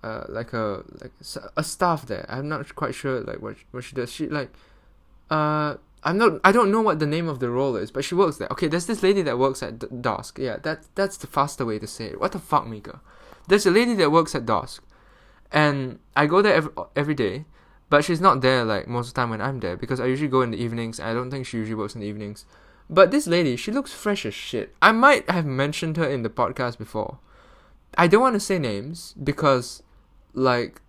uh, 0.02 0.24
like 0.28 0.52
a 0.52 0.84
like 1.00 1.12
a 1.56 1.64
staff 1.64 2.06
there. 2.06 2.26
I'm 2.28 2.48
not 2.48 2.74
quite 2.74 2.94
sure 2.94 3.20
like 3.20 3.40
what 3.40 3.56
what 3.70 3.84
she 3.84 3.94
does. 3.96 4.12
She 4.12 4.28
like, 4.28 4.50
uh, 5.30 5.76
I'm 6.04 6.18
not. 6.18 6.40
I 6.44 6.52
don't 6.52 6.70
know 6.70 6.82
what 6.82 6.98
the 6.98 7.06
name 7.06 7.28
of 7.28 7.40
the 7.40 7.50
role 7.50 7.76
is, 7.76 7.90
but 7.90 8.04
she 8.04 8.14
works 8.14 8.36
there. 8.36 8.48
Okay, 8.50 8.68
there's 8.68 8.86
this 8.86 9.02
lady 9.02 9.22
that 9.22 9.38
works 9.38 9.62
at 9.62 9.78
D- 9.78 9.86
Dusk. 10.00 10.38
Yeah, 10.38 10.58
that 10.62 10.86
that's 10.94 11.16
the 11.16 11.26
faster 11.26 11.64
way 11.64 11.78
to 11.78 11.86
say 11.86 12.06
it. 12.06 12.20
What 12.20 12.32
the 12.32 12.38
fuck, 12.38 12.66
Mika? 12.66 13.00
There's 13.48 13.66
a 13.66 13.70
lady 13.70 13.94
that 13.94 14.10
works 14.10 14.34
at 14.34 14.46
Dusk 14.46 14.82
and 15.52 15.98
I 16.14 16.26
go 16.26 16.42
there 16.42 16.54
every, 16.54 16.72
every 16.94 17.14
day, 17.14 17.44
but 17.88 18.04
she's 18.04 18.20
not 18.20 18.40
there 18.40 18.64
like 18.64 18.88
most 18.88 19.08
of 19.08 19.14
the 19.14 19.20
time 19.20 19.30
when 19.30 19.40
I'm 19.40 19.60
there 19.60 19.76
because 19.76 20.00
I 20.00 20.06
usually 20.06 20.28
go 20.28 20.42
in 20.42 20.50
the 20.50 20.58
evenings. 20.58 20.98
I 20.98 21.14
don't 21.14 21.30
think 21.30 21.46
she 21.46 21.56
usually 21.56 21.76
works 21.76 21.94
in 21.94 22.00
the 22.00 22.06
evenings. 22.06 22.44
But 22.88 23.10
this 23.10 23.26
lady, 23.26 23.56
she 23.56 23.72
looks 23.72 23.92
fresh 23.92 24.24
as 24.26 24.34
shit. 24.34 24.74
I 24.80 24.92
might 24.92 25.28
have 25.28 25.44
mentioned 25.44 25.96
her 25.96 26.08
in 26.08 26.22
the 26.22 26.30
podcast 26.30 26.78
before. 26.78 27.18
I 27.98 28.06
don't 28.06 28.20
want 28.20 28.34
to 28.34 28.40
say 28.40 28.58
names 28.58 29.14
because, 29.22 29.82
like, 30.34 30.80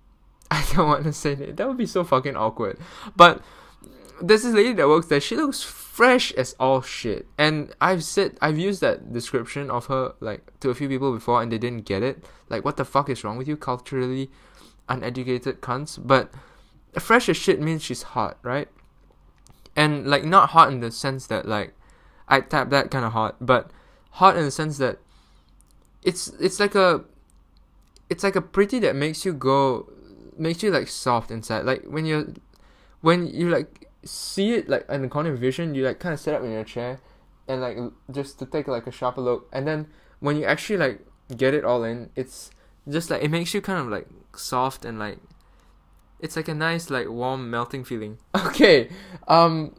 I 0.50 0.64
don't 0.74 0.88
want 0.88 1.04
to 1.04 1.12
say 1.12 1.34
names. 1.34 1.56
That 1.56 1.68
would 1.68 1.76
be 1.76 1.86
so 1.86 2.04
fucking 2.04 2.36
awkward. 2.36 2.78
But 3.16 3.40
there's 4.26 4.42
this 4.42 4.54
lady 4.54 4.72
that 4.74 4.88
works 4.88 5.06
there. 5.06 5.20
She 5.20 5.36
looks 5.36 5.62
fresh 5.62 6.32
as 6.32 6.54
all 6.58 6.80
shit. 6.80 7.26
And 7.38 7.74
I've 7.80 8.02
said 8.04 8.36
I've 8.40 8.58
used 8.58 8.80
that 8.80 9.12
description 9.12 9.70
of 9.70 9.86
her 9.86 10.14
like 10.20 10.58
to 10.60 10.70
a 10.70 10.74
few 10.74 10.88
people 10.88 11.12
before 11.12 11.42
and 11.42 11.52
they 11.52 11.58
didn't 11.58 11.84
get 11.84 12.02
it. 12.02 12.24
Like 12.48 12.64
what 12.64 12.76
the 12.76 12.84
fuck 12.84 13.08
is 13.10 13.22
wrong 13.22 13.36
with 13.36 13.48
you 13.48 13.56
culturally 13.56 14.30
uneducated 14.88 15.60
cunts? 15.60 15.98
But 16.02 16.32
fresh 16.98 17.28
as 17.28 17.36
shit 17.36 17.60
means 17.60 17.82
she's 17.82 18.02
hot, 18.02 18.38
right? 18.42 18.68
And 19.76 20.06
like 20.06 20.24
not 20.24 20.50
hot 20.50 20.72
in 20.72 20.80
the 20.80 20.90
sense 20.90 21.26
that 21.26 21.46
like 21.46 21.74
I 22.28 22.40
tap 22.40 22.70
that 22.70 22.90
kind 22.90 23.04
of 23.04 23.12
hot, 23.12 23.36
but 23.40 23.70
hot 24.10 24.36
in 24.36 24.44
the 24.44 24.50
sense 24.50 24.78
that 24.78 24.98
it's 26.02 26.28
it's 26.40 26.60
like 26.60 26.74
a 26.74 27.04
it's 28.08 28.24
like 28.24 28.36
a 28.36 28.42
pretty 28.42 28.78
that 28.80 28.96
makes 28.96 29.24
you 29.24 29.32
go 29.32 29.90
makes 30.38 30.62
you 30.62 30.70
like 30.70 30.88
soft 30.88 31.30
inside. 31.30 31.64
Like 31.64 31.84
when 31.84 32.06
you're 32.06 32.26
when 33.00 33.26
you 33.26 33.50
like 33.50 33.83
see 34.04 34.54
it 34.54 34.68
like 34.68 34.86
in 34.88 35.02
the 35.02 35.08
corner 35.08 35.32
of 35.32 35.38
vision, 35.38 35.74
you 35.74 35.84
like 35.84 35.98
kind 35.98 36.12
of 36.12 36.20
sit 36.20 36.34
up 36.34 36.42
in 36.42 36.52
your 36.52 36.64
chair 36.64 37.00
and 37.48 37.60
like 37.60 37.76
just 38.10 38.38
to 38.38 38.46
take 38.46 38.68
like 38.68 38.86
a 38.86 38.92
sharper 38.92 39.20
look, 39.20 39.48
and 39.52 39.66
then 39.66 39.88
when 40.20 40.36
you 40.36 40.44
actually 40.44 40.78
like 40.78 41.00
get 41.36 41.54
it 41.54 41.64
all 41.64 41.84
in, 41.84 42.10
it's 42.16 42.50
just 42.88 43.10
like 43.10 43.22
it 43.22 43.30
makes 43.30 43.54
you 43.54 43.60
kind 43.60 43.80
of 43.80 43.88
like 43.88 44.06
soft 44.36 44.84
and 44.84 44.98
like 44.98 45.18
it's 46.20 46.36
like 46.36 46.48
a 46.48 46.54
nice 46.54 46.90
like 46.90 47.08
warm 47.08 47.50
melting 47.50 47.84
feeling. 47.84 48.18
Okay, 48.54 48.88
um, 49.26 49.74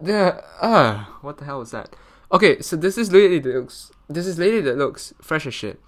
the 0.00 0.42
uh 0.60 1.04
what 1.20 1.38
the 1.38 1.44
hell 1.44 1.58
was 1.58 1.70
that? 1.70 1.94
Okay, 2.32 2.60
so 2.60 2.76
this 2.76 2.98
is 2.98 3.12
lady 3.12 3.38
that 3.38 3.54
looks 3.54 3.90
this 4.08 4.26
is 4.26 4.38
lady 4.38 4.60
that 4.62 4.76
looks 4.76 5.12
fresh 5.20 5.46
as 5.46 5.54
shit, 5.54 5.80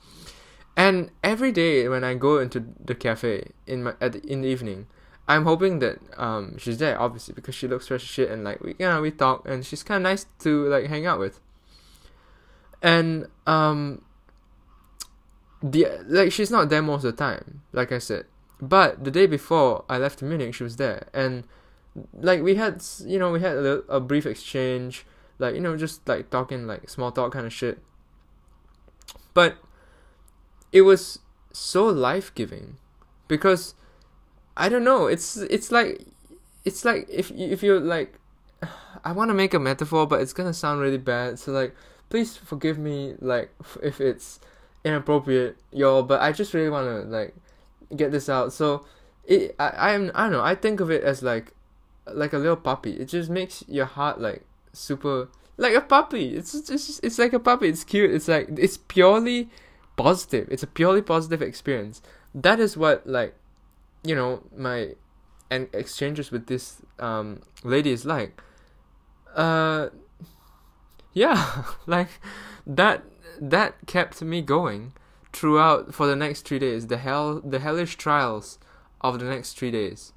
and 0.77 1.11
every 1.25 1.53
day 1.53 1.89
when 1.89 2.05
I 2.05 2.15
go 2.15 2.39
into 2.39 2.65
the 2.85 2.95
cafe 2.95 3.53
in 3.67 3.83
my 3.85 3.95
at 4.01 4.13
the, 4.13 4.27
in 4.27 4.43
the 4.43 4.49
evening, 4.49 4.87
I'm 5.29 5.45
hoping 5.45 5.79
that 5.79 5.99
um 6.17 6.59
she's 6.59 6.79
there 6.79 7.01
obviously 7.01 7.35
because 7.35 7.55
she 7.55 7.69
looks 7.69 7.89
fresh 7.89 8.03
shit 8.03 8.31
and 8.31 8.45
like 8.45 8.61
we 8.61 8.75
know 8.81 9.01
we 9.01 9.11
talk 9.11 9.49
and 9.49 9.65
she's 9.65 9.83
kind 9.83 9.99
of 9.99 10.11
nice 10.11 10.27
to 10.41 10.67
like 10.69 10.87
hang 10.87 11.07
out 11.07 11.19
with. 11.19 11.41
And 12.83 13.27
um 13.47 14.03
the 15.63 15.87
like 16.07 16.33
she's 16.33 16.51
not 16.51 16.69
there 16.71 16.83
most 16.83 17.05
of 17.05 17.17
the 17.17 17.25
time 17.25 17.63
like 17.73 17.93
I 17.93 17.99
said 17.99 18.25
but 18.61 19.05
the 19.05 19.11
day 19.11 19.27
before 19.27 19.85
I 19.89 19.99
left 19.99 20.23
Munich, 20.23 20.55
she 20.55 20.63
was 20.63 20.77
there, 20.77 21.09
and 21.15 21.45
like 22.13 22.43
we 22.43 22.57
had 22.57 22.85
you 23.05 23.19
know 23.19 23.33
we 23.33 23.41
had 23.41 23.57
a, 23.57 23.83
a 23.89 24.01
brief 24.01 24.27
exchange, 24.27 25.07
like 25.39 25.55
you 25.55 25.61
know 25.61 25.77
just 25.77 26.07
like 26.07 26.31
talking 26.31 26.67
like 26.67 26.89
small 26.91 27.11
talk 27.11 27.33
kind 27.33 27.47
of 27.47 27.53
shit. 27.53 27.79
But 29.33 29.57
it 30.73 30.83
was 30.83 31.21
so 31.53 31.87
life 31.87 32.35
giving 32.35 32.77
because 33.29 33.75
I 34.61 34.69
don't 34.69 34.85
know. 34.85 35.07
It's 35.07 35.39
it's 35.39 35.73
like 35.73 36.03
it's 36.67 36.85
like 36.85 37.09
if 37.09 37.31
if 37.31 37.63
you're 37.63 37.81
like 37.81 38.19
I 39.05 39.13
want 39.13 39.31
to 39.31 39.35
make 39.35 39.55
a 39.55 39.59
metaphor, 39.59 40.07
but 40.07 40.21
it's 40.21 40.35
gonna 40.35 40.53
sound 40.53 40.81
really 40.81 40.99
bad. 40.99 41.39
So 41.39 41.51
like, 41.51 41.75
please 42.11 42.37
forgive 42.37 42.79
me 42.79 43.15
like 43.21 43.51
if 43.83 44.03
it's 44.03 44.39
inappropriate, 44.85 45.57
y'all. 45.73 46.03
But 46.03 46.21
I 46.21 46.33
just 46.33 46.53
really 46.53 46.69
want 46.69 46.87
to 46.89 47.09
like 47.09 47.35
get 47.97 48.13
this 48.13 48.29
out. 48.29 48.53
So 48.53 48.85
it 49.25 49.57
I 49.59 49.95
I'm 49.95 50.11
I 50.15 50.25
don't 50.25 50.33
know. 50.33 50.43
I 50.43 50.55
think 50.55 50.81
of 50.81 50.91
it 50.91 51.05
as 51.05 51.23
like 51.23 51.55
like 52.07 52.35
a 52.35 52.39
little 52.39 52.57
puppy. 52.57 52.93
It 52.93 53.07
just 53.07 53.31
makes 53.31 53.65
your 53.67 53.87
heart 53.87 54.21
like 54.21 54.45
super 54.75 55.31
like 55.57 55.75
a 55.75 55.81
puppy. 55.81 56.37
It's 56.37 56.53
just 56.53 57.01
it's 57.03 57.19
like 57.19 57.33
a 57.33 57.41
puppy. 57.41 57.69
It's 57.69 57.85
cute. 57.85 58.11
It's 58.11 58.29
like 58.29 58.51
it's 58.59 58.77
purely 58.77 59.49
positive. 59.97 60.49
It's 60.51 60.63
a 60.63 60.67
purely 60.67 61.01
positive 61.01 61.41
experience. 61.41 62.03
That 62.35 62.61
is 62.61 62.77
what 62.77 63.07
like 63.07 63.35
you 64.03 64.15
know 64.15 64.43
my 64.57 64.95
and 65.51 65.69
exchanges 65.73 66.31
with 66.31 66.47
this 66.47 66.83
um 66.99 67.41
lady 67.65 67.91
is 67.91 68.05
like. 68.05 68.41
Uh 69.35 69.89
yeah, 71.13 71.65
like 71.87 72.09
that 72.67 73.05
that 73.41 73.75
kept 73.87 74.23
me 74.23 74.43
going 74.43 74.93
throughout 75.33 75.95
for 75.95 76.07
the 76.07 76.17
next 76.17 76.47
3 76.47 76.59
days. 76.59 76.87
The 76.89 76.99
hell 76.99 77.41
the 77.41 77.59
hellish 77.59 77.97
trials 77.97 78.59
of 79.01 79.19
the 79.19 79.27
next 79.27 79.59
3 79.59 79.71
days. 79.71 80.13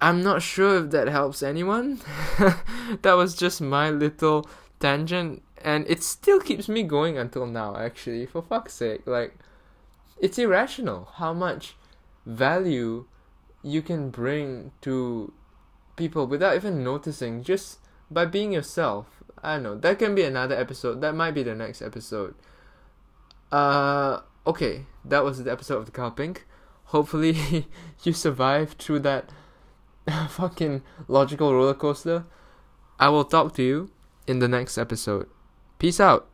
I'm 0.00 0.22
not 0.22 0.42
sure 0.42 0.84
if 0.84 0.90
that 0.90 1.08
helps 1.08 1.42
anyone. 1.42 2.00
that 3.02 3.14
was 3.14 3.34
just 3.34 3.60
my 3.60 3.88
little 3.90 4.46
tangent 4.80 5.42
and 5.64 5.86
it 5.88 6.02
still 6.02 6.38
keeps 6.40 6.68
me 6.68 6.82
going 6.82 7.16
until 7.16 7.46
now 7.46 7.74
actually 7.76 8.26
for 8.26 8.42
fuck's 8.42 8.74
sake 8.74 9.06
like 9.06 9.34
it's 10.20 10.38
irrational 10.38 11.08
how 11.14 11.32
much 11.32 11.74
value 12.26 13.06
you 13.62 13.82
can 13.82 14.10
bring 14.10 14.72
to 14.82 15.32
people 15.96 16.26
without 16.26 16.54
even 16.54 16.84
noticing 16.84 17.42
just 17.42 17.78
by 18.10 18.24
being 18.26 18.52
yourself. 18.52 19.22
I 19.42 19.54
don't 19.54 19.62
know. 19.62 19.74
That 19.76 19.98
can 19.98 20.14
be 20.14 20.22
another 20.22 20.54
episode. 20.54 21.00
That 21.00 21.14
might 21.14 21.32
be 21.32 21.42
the 21.42 21.54
next 21.54 21.82
episode. 21.82 22.34
Uh 23.50 24.20
okay. 24.46 24.86
That 25.04 25.24
was 25.24 25.42
the 25.42 25.50
episode 25.50 25.78
of 25.78 25.86
the 25.86 25.92
cow 25.92 26.10
pink. 26.10 26.46
Hopefully 26.86 27.66
you 28.02 28.12
survived 28.12 28.78
through 28.80 29.00
that 29.00 29.30
fucking 30.28 30.82
logical 31.08 31.52
roller 31.52 31.74
coaster. 31.74 32.24
I 32.98 33.08
will 33.08 33.24
talk 33.24 33.54
to 33.56 33.62
you 33.62 33.90
in 34.26 34.38
the 34.38 34.48
next 34.48 34.78
episode. 34.78 35.28
Peace 35.78 36.00
out. 36.00 36.28